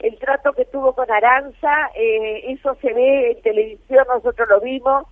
el 0.00 0.16
trato 0.18 0.52
que 0.52 0.64
tuvo 0.64 0.94
con 0.94 1.10
Aranza, 1.10 1.90
eh, 1.94 2.52
eso 2.52 2.74
se 2.80 2.92
ve 2.92 3.32
en 3.32 3.42
televisión, 3.42 4.04
nosotros 4.08 4.48
lo 4.48 4.60
vimos 4.60 5.04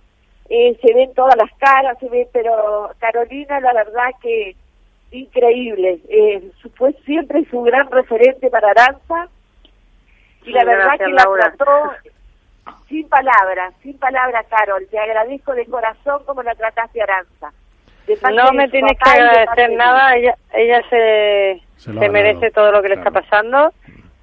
eh, 0.49 0.77
se 0.81 0.93
ven 0.93 1.13
todas 1.13 1.35
las 1.35 1.51
caras, 1.57 1.97
se 1.99 2.09
ve, 2.09 2.27
pero 2.33 2.91
Carolina, 2.99 3.59
la 3.59 3.73
verdad 3.73 4.09
que 4.21 4.55
increíble. 5.11 5.99
Eh, 6.09 6.51
fue 6.75 6.93
siempre 7.05 7.45
su 7.49 7.61
gran 7.61 7.89
referente 7.91 8.49
para 8.49 8.71
Aranza 8.71 9.27
y 10.45 10.51
la 10.51 10.63
verdad 10.65 10.97
que 10.97 11.07
la 11.07 11.23
trató 11.23 11.91
sin 12.87 13.07
palabras, 13.07 13.73
sin 13.81 13.97
palabras, 13.97 14.45
Carol. 14.49 14.87
Te 14.89 14.99
agradezco 14.99 15.53
de 15.53 15.65
corazón 15.65 16.23
como 16.25 16.43
la 16.43 16.55
trataste 16.55 17.01
Aranza. 17.01 17.51
No 18.33 18.51
me 18.53 18.67
tienes 18.69 18.97
que 18.97 19.09
agradecer 19.09 19.71
nada, 19.73 20.15
ella, 20.15 20.35
ella 20.53 20.81
se, 20.89 21.61
se, 21.77 21.91
merece 21.91 22.49
todo 22.49 22.71
lo 22.71 22.81
que 22.81 22.89
le 22.89 22.95
está 22.95 23.11
pasando 23.11 23.71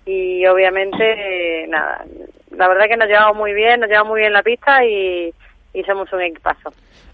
y 0.05 0.45
obviamente 0.47 1.67
nada, 1.69 2.05
la 2.51 2.67
verdad 2.67 2.87
que 2.89 2.97
nos 2.97 3.07
llevamos 3.07 3.37
muy 3.37 3.53
bien, 3.53 3.79
nos 3.79 3.89
llevamos 3.89 4.11
muy 4.11 4.21
bien 4.23 4.33
la 4.33 4.43
pista 4.43 4.85
y 4.85 5.33
y 5.77 5.83
somos 5.85 6.11
un 6.11 6.23
equipazo. 6.23 6.71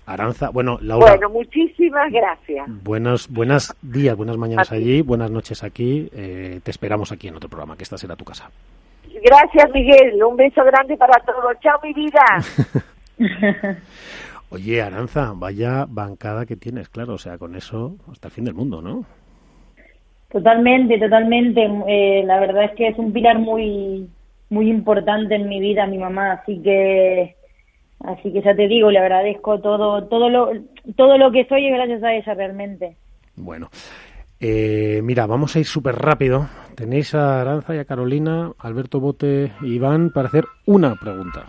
Aranza, 0.06 0.50
bueno, 0.50 0.78
Laura. 0.80 1.10
Bueno, 1.10 1.30
muchísimas 1.30 2.12
gracias. 2.12 2.64
Buenos, 2.84 3.28
buenos 3.28 3.74
días, 3.82 4.16
buenas 4.16 4.36
mañanas 4.36 4.70
allí, 4.70 5.02
buenas 5.02 5.32
noches 5.32 5.64
aquí. 5.64 6.08
Eh, 6.14 6.60
te 6.62 6.70
esperamos 6.70 7.10
aquí 7.10 7.26
en 7.26 7.36
otro 7.36 7.48
programa, 7.48 7.76
que 7.76 7.82
esta 7.82 7.98
será 7.98 8.14
tu 8.14 8.24
casa. 8.24 8.50
Gracias, 9.24 9.68
Miguel. 9.74 10.22
Un 10.22 10.36
beso 10.36 10.64
grande 10.64 10.96
para 10.96 11.20
todos. 11.24 11.58
Chao, 11.60 11.80
mi 11.82 11.92
vida. 11.92 12.24
Oye, 14.50 14.80
Aranza, 14.80 15.32
vaya 15.34 15.86
bancada 15.88 16.46
que 16.46 16.56
tienes, 16.56 16.88
claro, 16.88 17.14
o 17.14 17.18
sea, 17.18 17.36
con 17.38 17.56
eso 17.56 17.96
hasta 18.12 18.28
el 18.28 18.34
fin 18.34 18.44
del 18.44 18.54
mundo, 18.54 18.80
¿no? 18.80 19.04
Totalmente, 20.30 20.98
totalmente. 20.98 21.68
Eh, 21.88 22.22
la 22.26 22.38
verdad 22.38 22.64
es 22.64 22.72
que 22.72 22.88
es 22.88 22.98
un 22.98 23.12
pilar 23.12 23.38
muy, 23.38 24.08
muy 24.50 24.70
importante 24.70 25.34
en 25.34 25.48
mi 25.48 25.58
vida, 25.58 25.86
mi 25.86 25.98
mamá, 25.98 26.32
así 26.32 26.60
que 26.62 27.36
Así 28.04 28.32
que 28.32 28.42
ya 28.42 28.54
te 28.54 28.66
digo, 28.66 28.90
le 28.90 28.98
agradezco 28.98 29.60
todo, 29.60 30.04
todo 30.08 30.28
lo, 30.28 30.50
todo 30.96 31.18
lo 31.18 31.30
que 31.30 31.44
soy 31.46 31.66
y 31.66 31.70
gracias 31.70 32.02
a 32.02 32.14
ella 32.14 32.34
realmente. 32.34 32.96
Bueno, 33.36 33.68
eh, 34.40 35.00
mira, 35.04 35.26
vamos 35.26 35.54
a 35.54 35.60
ir 35.60 35.66
súper 35.66 35.94
rápido. 35.94 36.48
Tenéis 36.74 37.14
a 37.14 37.40
Aranza 37.40 37.76
y 37.76 37.78
a 37.78 37.84
Carolina, 37.84 38.50
Alberto 38.58 38.98
Bote 38.98 39.52
y 39.60 39.74
Iván 39.74 40.10
para 40.10 40.28
hacer 40.28 40.44
una 40.66 40.96
pregunta. 40.96 41.44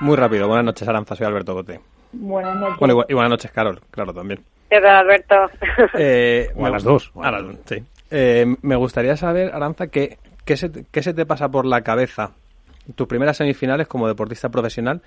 Muy 0.00 0.16
rápido. 0.16 0.48
Buenas 0.48 0.64
noches, 0.64 0.88
Aranza. 0.88 1.14
Soy 1.14 1.26
Alberto 1.26 1.54
Bote. 1.54 1.80
Buenas 2.12 2.56
noches. 2.56 2.78
Bueno, 2.80 3.04
y, 3.08 3.14
buenas 3.14 3.30
noches, 3.30 3.52
Carol. 3.52 3.80
Claro, 3.90 4.12
también. 4.12 4.40
¿Qué 4.68 4.80
tal, 4.80 4.96
Alberto? 4.96 5.34
Eh, 5.98 6.48
a 6.60 6.70
las 6.70 6.82
dos. 6.82 7.12
A 7.22 7.30
las 7.30 7.44
dos, 7.44 7.56
sí. 7.64 7.76
Eh, 8.10 8.56
me 8.62 8.76
gustaría 8.76 9.16
saber, 9.16 9.54
Aranza, 9.54 9.86
¿qué, 9.86 10.18
qué, 10.44 10.56
se, 10.56 10.70
qué 10.90 11.02
se 11.02 11.14
te 11.14 11.26
pasa 11.26 11.48
por 11.48 11.64
la 11.64 11.82
cabeza 11.82 12.32
tus 12.94 13.06
primeras 13.08 13.36
semifinales 13.36 13.88
como 13.88 14.06
deportista 14.06 14.48
profesional 14.48 15.02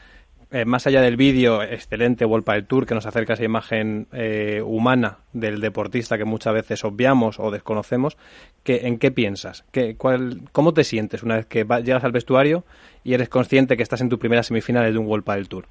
eh, 0.52 0.66
más 0.66 0.88
allá 0.88 1.02
del 1.02 1.16
vídeo 1.16 1.62
excelente 1.62 2.26
World 2.26 2.46
del 2.46 2.66
Tour 2.66 2.88
que 2.88 2.96
nos 2.96 3.06
acerca 3.06 3.34
esa 3.34 3.44
imagen 3.44 4.08
eh, 4.14 4.64
humana 4.66 5.20
del 5.32 5.62
deportista 5.62 6.18
que 6.18 6.26
muchas 6.26 6.56
veces 6.56 6.84
obviamos 6.84 7.40
o 7.40 7.52
desconocemos, 7.52 8.18
que, 8.64 8.88
¿en 8.88 8.98
qué 8.98 9.12
piensas? 9.12 9.64
¿Qué, 9.72 9.96
cuál, 9.96 10.40
¿Cómo 10.52 10.74
te 10.74 10.84
sientes 10.84 11.22
una 11.22 11.36
vez 11.36 11.46
que 11.46 11.66
llegas 11.84 12.04
al 12.04 12.12
vestuario 12.12 12.64
y 13.04 13.14
eres 13.14 13.30
consciente 13.30 13.78
que 13.78 13.84
estás 13.84 14.02
en 14.02 14.10
tu 14.10 14.18
primera 14.18 14.42
semifinal 14.42 14.92
de 14.92 14.98
un 14.98 15.06
World 15.06 15.26
del 15.26 15.50
Tour? 15.50 15.66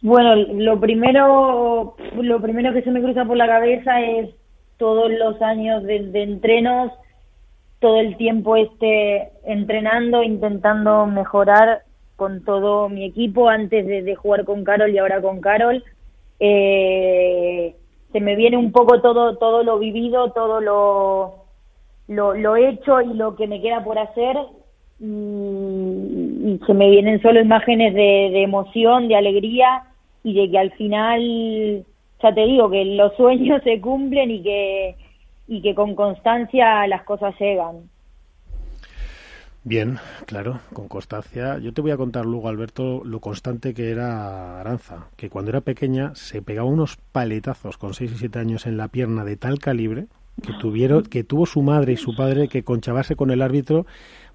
Bueno, 0.00 0.36
lo 0.36 0.78
primero, 0.78 1.96
lo 2.16 2.40
primero 2.40 2.72
que 2.72 2.82
se 2.82 2.92
me 2.92 3.02
cruza 3.02 3.24
por 3.24 3.36
la 3.36 3.48
cabeza 3.48 4.02
es 4.02 4.30
todos 4.76 5.10
los 5.10 5.42
años 5.42 5.82
de, 5.82 6.00
de 6.10 6.22
entrenos, 6.22 6.92
todo 7.80 7.98
el 7.98 8.16
tiempo 8.16 8.54
este 8.56 9.30
entrenando, 9.44 10.22
intentando 10.22 11.06
mejorar 11.06 11.82
con 12.16 12.44
todo 12.44 12.88
mi 12.88 13.04
equipo 13.04 13.48
antes 13.48 13.86
de, 13.86 14.14
jugar 14.14 14.44
con 14.44 14.64
Carol 14.64 14.90
y 14.90 14.98
ahora 14.98 15.20
con 15.20 15.40
Carol. 15.40 15.82
Eh, 16.40 17.74
se 18.12 18.20
me 18.20 18.36
viene 18.36 18.56
un 18.56 18.72
poco 18.72 19.00
todo, 19.00 19.36
todo 19.38 19.62
lo 19.64 19.78
vivido, 19.78 20.30
todo 20.32 20.60
lo, 20.60 21.44
lo, 22.06 22.56
hecho 22.56 23.00
y 23.00 23.14
lo 23.14 23.34
que 23.34 23.46
me 23.46 23.60
queda 23.60 23.82
por 23.82 23.98
hacer. 23.98 24.36
Y, 25.00 26.60
se 26.66 26.74
me 26.74 26.88
vienen 26.88 27.20
solo 27.20 27.40
imágenes 27.40 27.94
de, 27.94 28.30
de 28.32 28.42
emoción, 28.42 29.08
de 29.08 29.16
alegría 29.16 29.82
y 30.22 30.34
de 30.34 30.50
que 30.50 30.58
al 30.58 30.70
final, 30.72 31.84
ya 32.22 32.34
te 32.34 32.44
digo, 32.46 32.70
que 32.70 32.84
los 32.84 33.14
sueños 33.16 33.62
se 33.64 33.80
cumplen 33.80 34.30
y 34.30 34.42
que, 34.42 34.96
y 35.48 35.62
que 35.62 35.74
con 35.74 35.94
constancia 35.94 36.86
las 36.86 37.02
cosas 37.02 37.34
llegan. 37.38 37.90
Bien, 39.66 39.98
claro, 40.26 40.60
con 40.74 40.88
constancia. 40.88 41.58
Yo 41.58 41.72
te 41.72 41.80
voy 41.80 41.90
a 41.90 41.96
contar 41.96 42.26
luego, 42.26 42.50
Alberto, 42.50 43.02
lo 43.02 43.20
constante 43.20 43.72
que 43.72 43.90
era 43.90 44.60
Aranza, 44.60 45.08
que 45.16 45.30
cuando 45.30 45.50
era 45.50 45.62
pequeña 45.62 46.14
se 46.14 46.42
pegaba 46.42 46.68
unos 46.68 46.98
paletazos 47.12 47.78
con 47.78 47.94
6 47.94 48.12
y 48.12 48.18
7 48.18 48.38
años 48.38 48.66
en 48.66 48.76
la 48.76 48.88
pierna 48.88 49.24
de 49.24 49.38
tal 49.38 49.58
calibre 49.58 50.06
que 50.42 50.52
tuvieron 50.60 51.04
que 51.04 51.24
tuvo 51.24 51.46
su 51.46 51.62
madre 51.62 51.92
y 51.92 51.96
su 51.96 52.14
padre 52.14 52.48
que 52.48 52.64
conchabarse 52.64 53.16
con 53.16 53.30
el 53.30 53.40
árbitro 53.40 53.86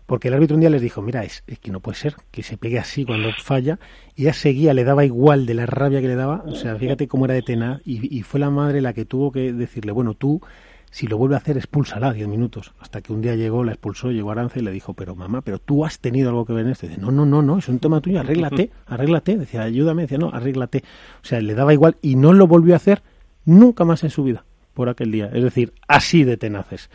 porque 0.08 0.30
el 0.30 0.34
árbitro 0.34 0.56
un 0.56 0.62
día 0.62 0.72
les 0.72 0.82
dijo, 0.82 1.04
mira, 1.04 1.24
es, 1.24 1.44
que 1.62 1.72
no 1.72 1.82
puede 1.82 2.00
ser 2.00 2.16
que 2.32 2.42
se 2.42 2.58
pegue 2.58 2.80
así 2.80 3.06
cuando 3.06 3.30
falla, 3.44 3.78
y 4.16 4.24
ella 4.24 4.34
seguía, 4.34 4.74
le 4.74 4.84
daba 4.84 5.06
igual 5.06 5.46
de 5.46 5.54
la 5.54 5.68
rabia 5.68 6.02
que 6.02 6.08
le 6.08 6.16
daba, 6.16 6.44
o 6.48 6.56
sea, 6.56 6.76
fíjate 6.78 7.08
cómo 7.08 7.26
era 7.26 7.36
de 7.36 7.44
tenaz, 7.44 7.80
y, 7.86 8.18
y 8.18 8.24
fue 8.24 8.40
la 8.40 8.50
madre 8.50 8.82
la 8.82 8.94
que 8.94 9.06
tuvo 9.06 9.32
que 9.32 9.54
decirle, 9.54 9.92
bueno, 9.92 10.16
tú 10.16 10.42
si 10.92 11.08
lo 11.08 11.18
vuelve 11.18 11.36
a 11.36 11.38
hacer, 11.38 11.58
expúlsala 11.58 12.14
10 12.14 12.28
minutos. 12.28 12.74
Hasta 12.80 13.02
que 13.02 13.14
un 13.14 13.22
día 13.22 13.36
llegó, 13.36 13.64
la 13.64 13.72
expulsó, 13.72 14.12
llegó 14.12 14.32
Aranza 14.32 14.60
y 14.60 14.64
le 14.64 14.72
dijo, 14.72 14.94
pero 14.94 15.16
mamá, 15.16 15.42
pero 15.42 15.60
tú 15.60 15.86
has 15.86 16.00
tenido 16.00 16.30
algo 16.30 16.46
que 16.46 16.54
ver 16.54 16.66
en 16.66 16.72
esto. 16.72 16.88
dice, 16.88 17.00
no, 17.00 17.12
no, 17.12 17.26
no, 17.26 17.42
no, 17.42 17.58
es 17.58 17.68
un 17.68 17.80
tema 17.80 18.02
tuyo, 18.02 18.20
arréglate, 18.20 18.72
arréglate. 18.88 19.38
Decía, 19.38 19.62
ayúdame, 19.64 20.04
decía, 20.04 20.18
no, 20.18 20.30
arréglate. 20.30 20.84
O 21.22 21.26
sea, 21.26 21.42
le 21.42 21.54
daba 21.54 21.74
igual 21.74 21.98
y 22.02 22.16
no 22.16 22.34
lo 22.34 22.48
volvió 22.48 22.74
a 22.74 22.78
hacer 22.78 23.02
nunca 23.46 23.86
más 23.86 24.04
en 24.04 24.10
su 24.10 24.24
vida 24.24 24.44
por 24.74 24.90
aquel 24.90 25.12
día. 25.12 25.30
Es 25.34 25.44
decir, 25.44 25.74
así 25.88 26.24
de 26.24 26.38
tenaces. 26.38 26.90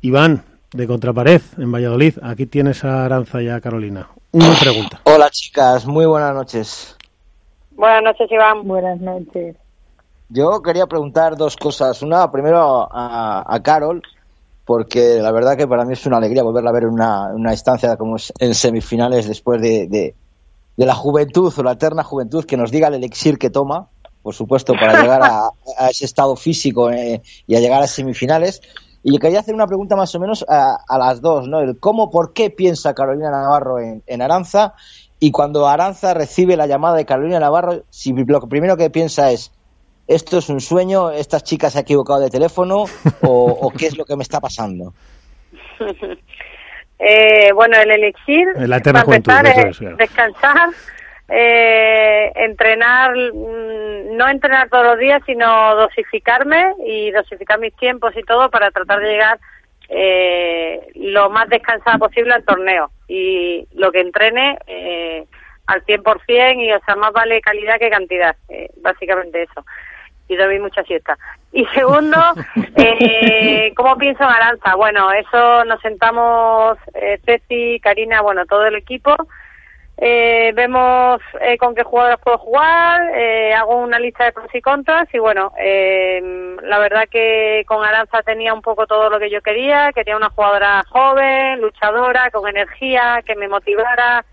Iván, 0.00 0.44
de 0.72 0.86
Contrapared, 0.86 1.42
en 1.58 1.70
Valladolid, 1.70 2.14
aquí 2.22 2.46
tienes 2.46 2.84
a 2.84 3.04
Aranza 3.04 3.42
y 3.42 3.48
a 3.48 3.60
Carolina. 3.60 4.08
Una 4.32 4.54
pregunta. 4.60 5.00
Hola 5.04 5.30
chicas, 5.30 5.86
muy 5.86 6.06
buenas 6.06 6.34
noches. 6.34 6.96
Buenas 7.76 8.02
noches, 8.02 8.30
Iván. 8.30 8.66
Buenas 8.66 9.00
noches. 9.00 9.56
Yo 10.34 10.62
quería 10.62 10.88
preguntar 10.88 11.36
dos 11.36 11.56
cosas. 11.56 12.02
Una, 12.02 12.28
primero 12.32 12.88
a, 12.90 13.60
Carol, 13.62 14.02
porque 14.64 15.20
la 15.20 15.30
verdad 15.30 15.56
que 15.56 15.68
para 15.68 15.84
mí 15.84 15.92
es 15.92 16.04
una 16.06 16.16
alegría 16.16 16.42
volverla 16.42 16.70
a 16.70 16.72
ver 16.72 16.82
en 16.82 16.88
una, 16.88 17.28
una 17.32 17.52
instancia 17.52 17.96
como 17.96 18.16
en 18.40 18.54
semifinales 18.56 19.28
después 19.28 19.62
de, 19.62 19.86
de, 19.86 20.16
la 20.76 20.96
juventud 20.96 21.54
o 21.56 21.62
la 21.62 21.72
eterna 21.72 22.02
juventud, 22.02 22.44
que 22.44 22.56
nos 22.56 22.72
diga 22.72 22.88
el 22.88 22.94
elixir 22.94 23.38
que 23.38 23.48
toma, 23.48 23.86
por 24.24 24.34
supuesto, 24.34 24.72
para 24.72 25.00
llegar 25.02 25.22
a, 25.22 25.50
ese 25.88 26.04
estado 26.04 26.34
físico 26.34 26.90
eh, 26.90 27.22
y 27.46 27.54
a 27.54 27.60
llegar 27.60 27.80
a 27.80 27.86
semifinales. 27.86 28.60
Y 29.04 29.16
quería 29.20 29.38
hacer 29.38 29.54
una 29.54 29.68
pregunta 29.68 29.94
más 29.94 30.12
o 30.16 30.18
menos 30.18 30.44
a, 30.48 30.98
las 30.98 31.20
dos, 31.20 31.46
¿no? 31.46 31.60
El 31.60 31.78
cómo, 31.78 32.10
por 32.10 32.32
qué 32.32 32.50
piensa 32.50 32.92
Carolina 32.92 33.30
Navarro 33.30 33.78
en, 33.78 34.02
en, 34.08 34.20
Aranza 34.20 34.74
y 35.20 35.30
cuando 35.30 35.68
Aranza 35.68 36.12
recibe 36.12 36.56
la 36.56 36.66
llamada 36.66 36.96
de 36.96 37.04
Carolina 37.04 37.38
Navarro, 37.38 37.84
si 37.90 38.12
lo 38.12 38.48
primero 38.48 38.76
que 38.76 38.90
piensa 38.90 39.30
es 39.30 39.52
esto 40.06 40.38
es 40.38 40.48
un 40.48 40.60
sueño, 40.60 41.10
esta 41.10 41.40
chica 41.40 41.70
se 41.70 41.78
ha 41.78 41.82
equivocado 41.82 42.20
de 42.20 42.30
teléfono 42.30 42.84
o, 43.22 43.72
qué 43.76 43.86
es 43.86 43.96
lo 43.96 44.04
que 44.04 44.16
me 44.16 44.22
está 44.22 44.40
pasando. 44.40 44.92
eh, 46.98 47.52
bueno, 47.52 47.76
el 47.78 47.90
elixir, 47.90 48.48
la 48.56 48.76
eterna 48.76 49.02
juventud, 49.02 49.32
descansar, 49.96 50.70
eh, 51.28 52.32
entrenar, 52.34 53.12
mm, 53.14 54.16
no 54.16 54.28
entrenar 54.28 54.68
todos 54.68 54.84
los 54.84 54.98
días, 54.98 55.22
sino 55.24 55.74
dosificarme 55.76 56.74
y 56.86 57.10
dosificar 57.10 57.58
mis 57.58 57.74
tiempos 57.76 58.14
y 58.16 58.22
todo 58.22 58.50
para 58.50 58.70
tratar 58.70 59.00
de 59.00 59.08
llegar 59.08 59.38
eh, 59.88 60.90
lo 60.94 61.30
más 61.30 61.48
descansada 61.48 61.98
posible 61.98 62.34
al 62.34 62.44
torneo. 62.44 62.90
Y 63.08 63.66
lo 63.74 63.90
que 63.90 64.00
entrene 64.00 64.58
eh, 64.66 65.26
al 65.66 65.84
100% 65.84 66.62
y 66.62 66.72
o 66.72 66.80
sea 66.84 66.96
más 66.96 67.12
vale 67.12 67.40
calidad 67.40 67.78
que 67.78 67.90
cantidad 67.90 68.36
eh, 68.48 68.70
básicamente 68.82 69.42
eso 69.42 69.64
y 70.28 70.36
dormí 70.36 70.58
mucha 70.58 70.82
siesta. 70.84 71.18
Y 71.52 71.64
segundo, 71.66 72.18
eh, 72.76 73.72
¿cómo 73.76 73.96
pienso 73.96 74.24
en 74.24 74.30
Aranza? 74.30 74.74
Bueno, 74.74 75.12
eso 75.12 75.64
nos 75.64 75.80
sentamos, 75.80 76.78
eh, 76.94 77.20
Ceci, 77.24 77.80
Karina, 77.80 78.20
bueno, 78.22 78.46
todo 78.46 78.66
el 78.66 78.76
equipo. 78.76 79.16
Eh, 79.96 80.52
vemos 80.56 81.20
eh, 81.40 81.56
con 81.56 81.72
qué 81.72 81.84
jugadores 81.84 82.18
puedo 82.18 82.36
jugar, 82.38 83.16
eh, 83.16 83.54
hago 83.54 83.76
una 83.76 84.00
lista 84.00 84.24
de 84.24 84.32
pros 84.32 84.52
y 84.52 84.60
contras 84.60 85.06
y 85.14 85.20
bueno, 85.20 85.52
eh, 85.56 86.56
la 86.62 86.80
verdad 86.80 87.04
que 87.08 87.62
con 87.68 87.84
Aranza 87.84 88.22
tenía 88.22 88.52
un 88.54 88.60
poco 88.60 88.88
todo 88.88 89.08
lo 89.08 89.20
que 89.20 89.30
yo 89.30 89.40
quería, 89.40 89.92
quería 89.92 90.16
una 90.16 90.30
jugadora 90.30 90.82
joven, 90.88 91.60
luchadora, 91.60 92.28
con 92.32 92.48
energía, 92.48 93.22
que 93.24 93.36
me 93.36 93.46
motivara, 93.46 94.24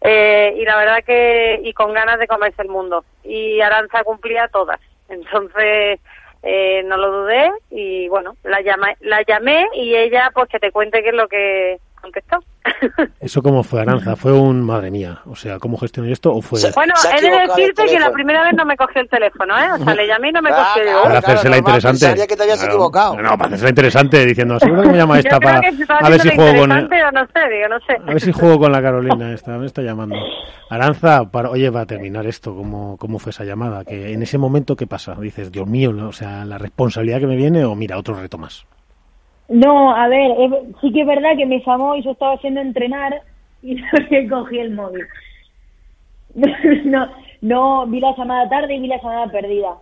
eh, 0.00 0.54
y 0.58 0.64
la 0.64 0.76
verdad 0.76 1.04
que 1.04 1.60
y 1.62 1.72
con 1.72 1.92
ganas 1.94 2.18
de 2.18 2.26
comerse 2.26 2.62
el 2.62 2.68
mundo 2.68 3.04
y 3.22 3.60
Aranza 3.60 4.02
cumplía 4.02 4.48
todas 4.48 4.80
entonces, 5.08 6.00
eh, 6.42 6.82
no 6.84 6.96
lo 6.96 7.22
dudé 7.22 7.50
y 7.70 8.08
bueno, 8.08 8.36
la 8.44 8.60
llamé, 8.60 8.96
la 9.00 9.22
llamé 9.22 9.66
y 9.74 9.96
ella 9.96 10.30
pues 10.32 10.48
que 10.48 10.58
te 10.58 10.70
cuente 10.70 11.02
qué 11.02 11.08
es 11.08 11.14
lo 11.14 11.28
que 11.28 11.78
contestó. 12.06 12.38
¿Eso 13.20 13.42
cómo 13.42 13.62
fue, 13.62 13.80
Aranza? 13.80 14.16
¿Fue 14.16 14.32
un, 14.32 14.62
madre 14.62 14.90
mía, 14.90 15.20
o 15.26 15.36
sea, 15.36 15.58
cómo 15.58 15.76
gestioné 15.76 16.12
esto 16.12 16.32
o 16.32 16.40
fue...? 16.40 16.60
Bueno, 16.74 16.94
he 17.16 17.20
de 17.20 17.30
decirte 17.30 17.84
que 17.86 17.98
la 17.98 18.10
primera 18.10 18.42
vez 18.42 18.54
no 18.54 18.64
me 18.64 18.76
cogió 18.76 19.02
el 19.02 19.08
teléfono, 19.08 19.56
¿eh? 19.58 19.72
O 19.72 19.84
sea, 19.84 19.94
le 19.94 20.06
llamé 20.06 20.28
y 20.30 20.32
no 20.32 20.42
me 20.42 20.50
cogió. 20.50 20.82
Claro, 20.82 21.02
para 21.02 21.18
hacerse 21.18 21.48
la 21.48 21.58
interesante. 21.58 22.26
que 22.26 22.36
te 22.36 22.42
habías 22.42 22.64
equivocado. 22.64 23.16
No, 23.16 23.36
para 23.36 23.46
hacerse 23.46 23.64
la 23.64 23.70
interesante, 23.70 24.26
diciendo, 24.26 24.58
seguro 24.58 24.82
que 24.82 24.88
me 24.88 24.98
llama 24.98 25.18
esta 25.18 25.40
para... 25.40 25.58
A 25.58 26.10
ver 26.10 26.20
si 26.20 26.34
juego 26.34 26.60
con... 26.60 26.68
no 26.68 26.76
sé, 26.80 27.48
digo, 27.50 27.68
no 27.68 27.80
sé. 27.86 27.96
A 28.06 28.12
ver 28.12 28.20
si 28.20 28.32
juego 28.32 28.58
con 28.58 28.72
la 28.72 28.82
Carolina 28.82 29.32
esta, 29.32 29.52
me 29.58 29.66
está 29.66 29.82
llamando. 29.82 30.16
Aranza, 30.68 31.24
para, 31.30 31.50
oye, 31.50 31.70
va 31.70 31.82
a 31.82 31.86
terminar 31.86 32.26
esto, 32.26 32.54
¿cómo, 32.54 32.96
¿cómo 32.98 33.18
fue 33.18 33.30
esa 33.30 33.44
llamada? 33.44 33.84
Que 33.84 34.12
en 34.12 34.22
ese 34.22 34.38
momento, 34.38 34.76
¿qué 34.76 34.86
pasa? 34.86 35.14
Dices, 35.14 35.52
Dios 35.52 35.66
mío, 35.66 35.94
o 36.08 36.12
sea, 36.12 36.44
la 36.44 36.58
responsabilidad 36.58 37.20
que 37.20 37.26
me 37.26 37.36
viene 37.36 37.64
o 37.64 37.74
mira, 37.74 37.98
otro 37.98 38.14
reto 38.14 38.38
más. 38.38 38.66
No, 39.48 39.94
a 39.94 40.08
ver, 40.08 40.32
sí 40.80 40.92
que 40.92 41.02
es 41.02 41.06
verdad 41.06 41.36
que 41.36 41.46
me 41.46 41.62
llamó 41.64 41.94
y 41.94 42.02
yo 42.02 42.10
estaba 42.12 42.34
haciendo 42.34 42.60
entrenar 42.60 43.22
y 43.62 43.74
no 43.76 43.88
le 44.10 44.28
cogí 44.28 44.58
el 44.58 44.74
móvil. 44.74 45.06
no, 46.84 47.08
no, 47.40 47.86
vi 47.86 48.00
la 48.00 48.14
llamada 48.16 48.48
tarde 48.48 48.74
y 48.74 48.80
vi 48.80 48.88
la 48.88 48.98
llamada 48.98 49.26
perdida. 49.28 49.76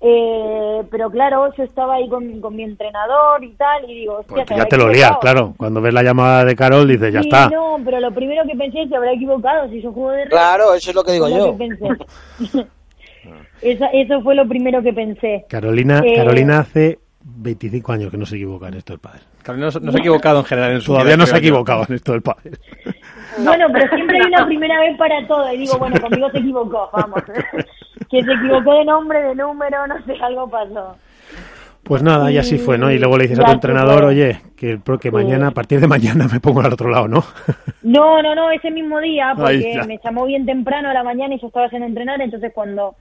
Eh, 0.00 0.84
pero 0.92 1.10
claro, 1.10 1.52
yo 1.56 1.64
estaba 1.64 1.94
ahí 1.96 2.08
con, 2.08 2.40
con 2.40 2.54
mi 2.54 2.62
entrenador 2.62 3.42
y 3.42 3.52
tal, 3.54 3.90
y 3.90 3.94
digo, 4.00 4.18
hostia, 4.18 4.44
pues 4.46 4.56
ya 4.56 4.66
te 4.66 4.76
lo 4.76 4.88
lías, 4.88 5.18
claro. 5.20 5.54
Cuando 5.56 5.80
ves 5.80 5.92
la 5.92 6.04
llamada 6.04 6.44
de 6.44 6.54
Carol, 6.54 6.86
dices, 6.86 7.12
ya 7.12 7.20
está. 7.20 7.48
No, 7.48 7.78
pero 7.84 7.98
lo 7.98 8.12
primero 8.12 8.44
que 8.46 8.56
pensé 8.56 8.82
es 8.82 8.88
que 8.88 8.96
habrá 8.96 9.12
equivocado, 9.12 9.68
si 9.68 9.82
yo 9.82 9.92
juego 9.92 10.10
de 10.12 10.26
Claro, 10.26 10.74
eso 10.74 10.90
es 10.90 10.94
lo 10.94 11.02
que 11.02 11.12
digo 11.12 11.28
yo. 11.28 11.56
eso, 13.60 13.84
eso 13.92 14.20
fue 14.22 14.36
lo 14.36 14.46
primero 14.46 14.82
que 14.82 14.92
pensé. 14.92 15.46
Carolina, 15.48 16.00
eh, 16.04 16.14
Carolina 16.14 16.60
hace 16.60 17.00
25 17.24 17.92
años 17.92 18.10
que 18.10 18.16
no 18.16 18.26
se 18.26 18.36
equivoca 18.36 18.68
en 18.68 18.74
esto 18.74 18.92
del 18.92 19.00
padre. 19.00 19.20
no, 19.56 19.70
se 19.70 19.78
ha 19.78 19.98
equivocado 19.98 20.40
en 20.40 20.44
general 20.44 20.72
en 20.72 20.80
su 20.80 20.92
Todavía 20.92 21.16
no 21.16 21.26
se 21.26 21.34
ha 21.34 21.38
equivocado 21.38 21.84
en 21.88 21.94
esto 21.94 22.12
del 22.12 22.22
padre. 22.22 22.52
Bueno, 23.44 23.66
pero 23.72 23.88
siempre 23.94 24.16
hay 24.16 24.26
una 24.26 24.46
primera 24.46 24.80
vez 24.80 24.98
para 24.98 25.24
todo. 25.28 25.52
Y 25.52 25.58
digo, 25.58 25.78
bueno, 25.78 26.00
conmigo 26.00 26.28
se 26.30 26.38
equivocó, 26.38 26.90
vamos. 26.92 27.22
que 28.10 28.24
se 28.24 28.32
equivocó 28.32 28.74
de 28.74 28.84
nombre, 28.84 29.22
de 29.22 29.34
número, 29.36 29.86
no 29.86 29.94
sé, 30.04 30.14
algo 30.20 30.50
pasó. 30.50 30.96
Pues 31.84 32.02
nada, 32.02 32.30
y 32.30 32.36
así 32.36 32.58
fue, 32.58 32.76
¿no? 32.76 32.90
Y 32.90 32.98
luego 32.98 33.16
le 33.16 33.24
dices 33.24 33.38
a 33.38 33.44
tu 33.44 33.52
entrenador, 33.52 34.04
oye, 34.04 34.40
que, 34.56 34.80
que 35.00 35.10
mañana, 35.10 35.48
a 35.48 35.50
partir 35.52 35.80
de 35.80 35.86
mañana 35.86 36.26
me 36.30 36.40
pongo 36.40 36.60
al 36.60 36.72
otro 36.72 36.90
lado, 36.90 37.08
¿no? 37.08 37.24
No, 37.82 38.20
no, 38.20 38.34
no, 38.34 38.50
ese 38.50 38.70
mismo 38.70 39.00
día, 39.00 39.32
porque 39.34 39.80
me 39.86 39.98
llamó 40.02 40.26
bien 40.26 40.44
temprano 40.44 40.90
a 40.90 40.92
la 40.92 41.04
mañana 41.04 41.34
y 41.34 41.40
yo 41.40 41.46
estaba 41.46 41.66
haciendo 41.66 41.86
entrenar, 41.86 42.20
entonces 42.20 42.52
cuando 42.52 42.96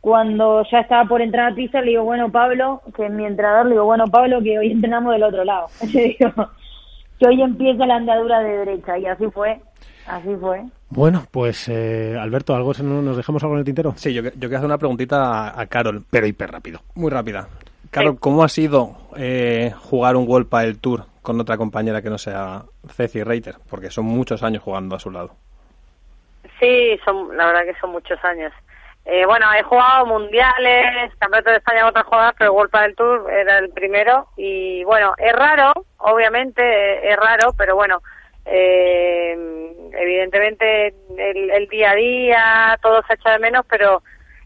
cuando 0.00 0.64
ya 0.70 0.80
estaba 0.80 1.04
por 1.04 1.20
entrar 1.20 1.52
a 1.52 1.54
pista, 1.54 1.80
le 1.80 1.90
digo, 1.90 2.04
bueno, 2.04 2.30
Pablo, 2.30 2.80
que 2.96 3.06
es 3.06 3.12
mi 3.12 3.26
entrenador, 3.26 3.66
le 3.66 3.72
digo, 3.72 3.84
bueno, 3.84 4.06
Pablo, 4.06 4.40
que 4.42 4.58
hoy 4.58 4.72
entrenamos 4.72 5.12
del 5.12 5.22
otro 5.22 5.44
lado. 5.44 5.66
que 5.92 7.26
hoy 7.26 7.42
empieza 7.42 7.86
la 7.86 7.96
andadura 7.96 8.40
de 8.40 8.58
derecha, 8.58 8.98
y 8.98 9.06
así 9.06 9.26
fue. 9.30 9.60
Así 10.06 10.34
fue. 10.40 10.64
Bueno, 10.88 11.24
pues 11.30 11.68
eh, 11.68 12.16
Alberto, 12.18 12.54
¿algo 12.54 12.72
nos 12.72 13.16
dejamos 13.16 13.42
algo 13.42 13.54
en 13.54 13.60
el 13.60 13.64
tintero? 13.64 13.92
Sí, 13.96 14.12
yo, 14.12 14.22
yo 14.22 14.30
quiero 14.32 14.56
hacer 14.56 14.66
una 14.66 14.78
preguntita 14.78 15.60
a, 15.60 15.66
Carol. 15.66 16.02
Pero 16.10 16.26
hiper 16.26 16.50
rápido. 16.50 16.80
Muy 16.94 17.10
rápida. 17.10 17.46
Carol, 17.90 18.18
¿cómo 18.18 18.42
ha 18.42 18.48
sido 18.48 18.96
eh, 19.16 19.72
jugar 19.76 20.16
un 20.16 20.26
World 20.26 20.48
el 20.62 20.78
Tour 20.78 21.04
con 21.22 21.38
otra 21.40 21.56
compañera 21.56 22.02
que 22.02 22.10
no 22.10 22.18
sea 22.18 22.62
Ceci 22.88 23.22
Reiter? 23.22 23.56
Porque 23.68 23.90
son 23.90 24.06
muchos 24.06 24.42
años 24.42 24.62
jugando 24.62 24.96
a 24.96 24.98
su 24.98 25.10
lado. 25.10 25.30
Sí, 26.58 26.98
son, 27.04 27.36
la 27.36 27.46
verdad 27.46 27.64
que 27.64 27.80
son 27.80 27.90
muchos 27.90 28.18
años. 28.24 28.52
Eh, 29.06 29.24
bueno, 29.26 29.46
he 29.58 29.62
jugado 29.62 30.06
mundiales, 30.06 31.12
campeonato 31.18 31.50
de 31.50 31.56
España 31.56 31.80
en 31.80 31.86
otras 31.86 32.04
jugadas, 32.04 32.34
pero 32.38 32.52
World 32.52 32.72
del 32.72 32.94
Tour 32.96 33.30
era 33.30 33.58
el 33.58 33.70
primero. 33.70 34.28
Y 34.36 34.84
bueno, 34.84 35.14
es 35.18 35.32
raro, 35.32 35.72
obviamente 35.98 37.10
es 37.10 37.16
raro, 37.16 37.52
pero 37.56 37.74
bueno, 37.74 38.02
eh, 38.44 39.36
evidentemente 39.92 40.94
el, 41.16 41.68
día 41.68 41.92
a 41.92 41.94
día, 41.94 42.78
todo 42.82 43.02
se 43.06 43.14
echa 43.14 43.32
de 43.32 43.38
menos, 43.38 43.64
pero 43.68 44.02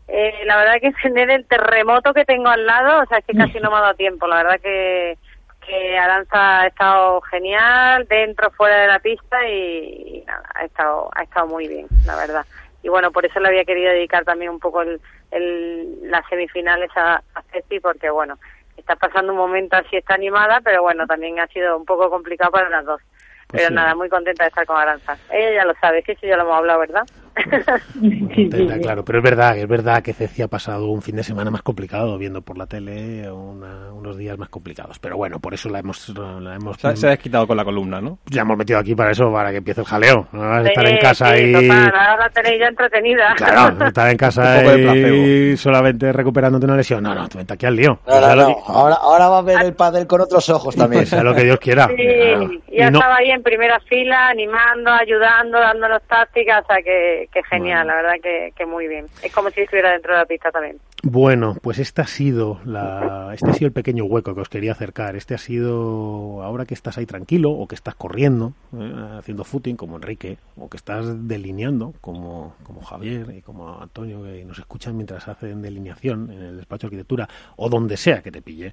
eh, 0.09 0.43
la 0.45 0.57
verdad 0.57 0.81
que 0.81 0.93
tener 1.03 1.31
el 1.31 1.47
terremoto 1.47 2.15
que 2.15 2.25
tengo 2.25 2.49
al 2.49 2.65
lado, 2.67 3.03
o 3.03 3.07
sea, 3.07 3.19
es 3.19 3.25
que 3.25 3.37
casi 3.37 3.59
no 3.61 3.71
me 3.71 3.77
ha 3.77 3.81
dado 3.81 3.95
tiempo, 3.95 4.27
la 4.27 4.37
verdad 4.37 4.61
que, 4.61 5.19
que 5.67 5.99
Aranza 5.99 6.61
ha 6.61 6.67
estado 6.67 7.21
genial, 7.23 8.07
dentro, 8.09 8.51
fuera 8.53 8.79
de 8.81 8.87
la 8.89 8.99
pista 8.99 9.49
y, 9.49 10.23
nada, 10.27 10.49
ha 10.55 10.65
estado, 10.65 11.11
ha 11.15 11.23
estado 11.23 11.47
muy 11.49 11.69
bien, 11.69 11.87
la 12.07 12.17
verdad. 12.17 12.47
Y 12.85 12.91
bueno, 12.91 13.11
por 13.11 13.25
eso 13.25 13.41
le 13.41 13.49
había 13.49 13.65
querido 13.65 13.91
dedicar 13.91 14.25
también 14.25 14.51
un 14.51 14.61
poco 14.61 14.83
el, 14.83 15.01
el, 15.31 16.11
las 16.11 16.25
semifinales 16.29 16.91
a, 16.95 17.23
a 17.35 17.43
Ceci, 17.51 17.81
porque 17.81 18.11
bueno, 18.11 18.39
está 18.77 18.95
pasando 18.95 19.33
un 19.33 19.39
momento 19.39 19.75
así, 19.75 19.97
está 19.97 20.15
animada, 20.15 20.61
pero 20.61 20.83
bueno, 20.83 21.07
también 21.07 21.41
ha 21.41 21.47
sido 21.47 21.79
un 21.79 21.87
poco 21.87 22.11
complicado 22.11 22.51
para 22.53 22.69
las 22.69 22.85
dos. 22.85 23.01
Pues 23.49 23.63
pero 23.63 23.69
sí. 23.69 23.75
nada, 23.75 23.95
muy 23.95 24.11
contenta 24.11 24.45
de 24.45 24.49
estar 24.49 24.67
con 24.67 24.77
Aranza. 24.77 25.17
Ella 25.31 25.55
ya 25.55 25.65
lo 25.65 25.75
sabe, 25.81 26.03
que 26.03 26.13
eso 26.13 26.27
ya 26.27 26.37
lo 26.37 26.43
hemos 26.43 26.59
hablado, 26.59 26.81
¿verdad? 26.81 27.05
Contenta, 27.35 28.79
claro, 28.79 29.05
pero 29.05 29.19
es 29.19 29.25
verdad, 29.25 29.57
es 29.59 29.69
verdad 29.69 30.03
que 30.03 30.13
Ceci 30.13 30.43
ha 30.43 30.49
pasado 30.49 30.87
un 30.89 31.03
fin 31.03 31.17
de 31.17 31.23
semana 31.23 31.51
más 31.51 31.63
complicado 31.63 32.17
viendo 32.19 32.43
por 32.43 32.57
la 32.59 32.67
tele 32.67 33.31
una- 33.31 33.93
unos 33.93 34.17
días 34.17 34.39
más 34.39 34.49
complicados. 34.49 34.99
Pero 34.99 35.17
bueno, 35.17 35.39
por 35.41 35.55
eso 35.55 35.69
la 35.69 35.79
hemos, 35.81 36.09
la 36.11 36.55
hemos, 36.55 36.77
Se, 36.79 36.97
se 36.97 37.07
ha 37.07 37.11
desquitado 37.11 37.47
con 37.47 37.57
la 37.57 37.65
columna, 37.65 38.01
¿no? 38.01 38.19
ya 38.27 38.43
hemos 38.43 38.57
metido 38.57 38.79
aquí 38.79 38.95
para 38.95 39.11
eso, 39.11 39.33
para 39.33 39.51
que 39.51 39.59
empiece 39.59 39.81
el 39.81 39.87
jaleo. 39.87 40.29
No 40.33 40.41
vas 40.41 40.65
a 40.65 40.69
estar 40.69 40.87
en 40.87 40.99
casa 40.99 41.35
sí, 41.35 41.43
y 41.45 41.53
total, 41.53 41.93
ahora 41.95 42.17
la 42.19 42.31
tenéis 42.31 42.61
ya 42.61 42.67
entretenida. 42.69 43.35
Claro, 43.37 43.87
estar 43.87 44.11
en 44.11 44.17
casa 44.17 44.65
y 45.07 45.57
solamente 45.57 46.13
recuperándote 46.13 46.67
una 46.67 46.77
lesión. 46.77 47.03
No, 47.03 47.15
no, 47.15 47.29
te 47.29 47.39
vente 47.39 47.55
aquí 47.55 47.67
al 47.67 47.77
lío. 47.77 47.99
No, 48.07 48.21
que- 48.47 48.55
Ahora, 48.67 48.97
ahora 49.01 49.29
va 49.29 49.39
a 49.39 49.43
ver 49.43 49.63
el 49.63 49.75
pádel 49.75 50.07
con 50.07 50.21
otros 50.21 50.49
ojos 50.51 50.75
también. 50.77 51.07
sea 51.15 51.23
lo 51.23 51.35
que 51.35 51.45
Dios 51.45 51.59
quiera. 51.59 51.89
Sí, 51.89 51.95
Claro. 52.05 52.51
ya 52.73 52.87
estaba 52.87 53.17
ahí 53.17 53.31
en 53.31 53.43
primera 53.43 53.79
fila, 53.89 54.29
animando, 54.29 54.91
ayudando, 54.91 55.59
dándonos 55.59 56.03
tácticas, 56.09 56.65
o 56.65 56.67
sea 56.67 56.83
que, 56.83 57.24
que 57.33 57.43
genial, 57.45 57.85
Bueno. 57.87 57.95
la 57.95 58.03
verdad 58.03 58.23
que, 58.23 58.53
que 58.57 58.67
muy 58.67 58.89
bien. 58.89 59.07
Es 59.23 59.33
como 59.33 59.51
si 59.51 59.61
estuviera 59.63 59.93
dentro 59.93 60.13
de 60.13 60.19
la 60.19 60.27
pista 60.27 60.51
también. 60.51 60.79
Bueno, 61.03 61.55
pues 61.61 61.79
este 61.79 62.01
ha 62.01 62.07
sido 62.07 62.61
la, 62.65 63.31
este 63.35 63.51
ha 63.51 63.53
sido 63.53 63.67
el 63.67 63.73
pequeño 63.73 64.05
hueco 64.05 64.35
que 64.35 64.41
os 64.41 64.49
quería 64.49 64.73
acercar. 64.73 65.17
Este 65.17 65.35
ha 65.35 65.39
sido 65.39 66.43
ahora 66.43 66.65
que 66.65 66.73
estás 66.75 66.97
ahí 66.97 67.05
tranquilo 67.05 67.51
o 67.51 67.69
que 67.69 67.75
estás 67.75 67.95
corriendo, 67.95 68.55
eh, 68.73 69.19
haciendo 69.19 69.45
footing 69.45 69.77
como 69.77 69.97
Enrique, 69.97 70.39
o 70.57 70.71
que 70.71 70.79
estás 70.79 71.29
delineando 71.29 71.93
como, 72.01 72.55
como 72.63 72.81
Javier 72.83 73.35
y 73.37 73.43
como 73.43 73.81
Antonio 73.81 74.23
que 74.23 74.45
nos 74.47 74.59
escuchan 74.59 74.97
mientras 74.97 75.29
hacen 75.29 75.61
delineación 75.61 76.31
en 76.31 76.41
el 76.43 76.57
despacho 76.57 76.87
de 76.87 76.97
arquitectura 76.97 77.29
o 77.57 77.69
donde 77.69 77.97
sea 77.99 78.23
que 78.23 78.31
te 78.33 78.41
pille. 78.41 78.73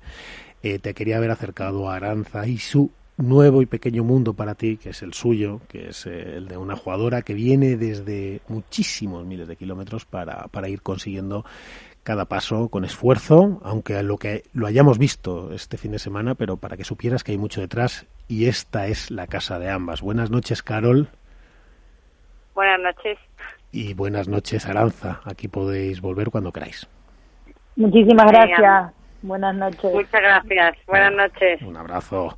Eh, 0.63 0.79
te 0.79 0.93
quería 0.93 1.17
haber 1.17 1.31
acercado 1.31 1.89
a 1.89 1.95
Aranza 1.95 2.47
y 2.47 2.57
su 2.59 2.91
nuevo 3.17 3.61
y 3.61 3.65
pequeño 3.65 4.03
mundo 4.03 4.33
para 4.33 4.55
ti, 4.55 4.77
que 4.77 4.89
es 4.89 5.01
el 5.01 5.13
suyo, 5.13 5.61
que 5.67 5.89
es 5.89 6.05
eh, 6.05 6.37
el 6.37 6.47
de 6.47 6.57
una 6.57 6.75
jugadora 6.75 7.21
que 7.21 7.33
viene 7.33 7.75
desde 7.77 8.41
muchísimos 8.47 9.25
miles 9.25 9.47
de 9.47 9.55
kilómetros 9.55 10.05
para, 10.05 10.47
para 10.47 10.69
ir 10.69 10.81
consiguiendo 10.81 11.45
cada 12.03 12.25
paso 12.25 12.69
con 12.69 12.83
esfuerzo, 12.83 13.61
aunque 13.63 14.01
lo 14.01 14.17
que 14.17 14.43
lo 14.53 14.65
hayamos 14.65 14.97
visto 14.97 15.53
este 15.53 15.77
fin 15.77 15.91
de 15.91 15.99
semana, 15.99 16.33
pero 16.35 16.57
para 16.57 16.75
que 16.77 16.83
supieras 16.83 17.23
que 17.23 17.31
hay 17.31 17.37
mucho 17.37 17.61
detrás 17.61 18.07
y 18.27 18.47
esta 18.47 18.87
es 18.87 19.11
la 19.11 19.27
casa 19.27 19.59
de 19.59 19.69
ambas. 19.69 20.01
Buenas 20.01 20.31
noches, 20.31 20.63
Carol, 20.63 21.09
Buenas 22.55 22.79
noches. 22.79 23.17
y 23.71 23.93
buenas 23.93 24.27
noches, 24.27 24.65
Aranza. 24.65 25.21
Aquí 25.25 25.47
podéis 25.47 26.01
volver 26.01 26.31
cuando 26.31 26.51
queráis. 26.51 26.87
Muchísimas 27.75 28.25
gracias. 28.31 28.93
Buenas 29.21 29.55
noches. 29.55 29.93
Muchas 29.93 30.21
gracias. 30.21 30.77
Buenas 30.87 31.13
noches. 31.13 31.61
Un 31.61 31.77
abrazo. 31.77 32.37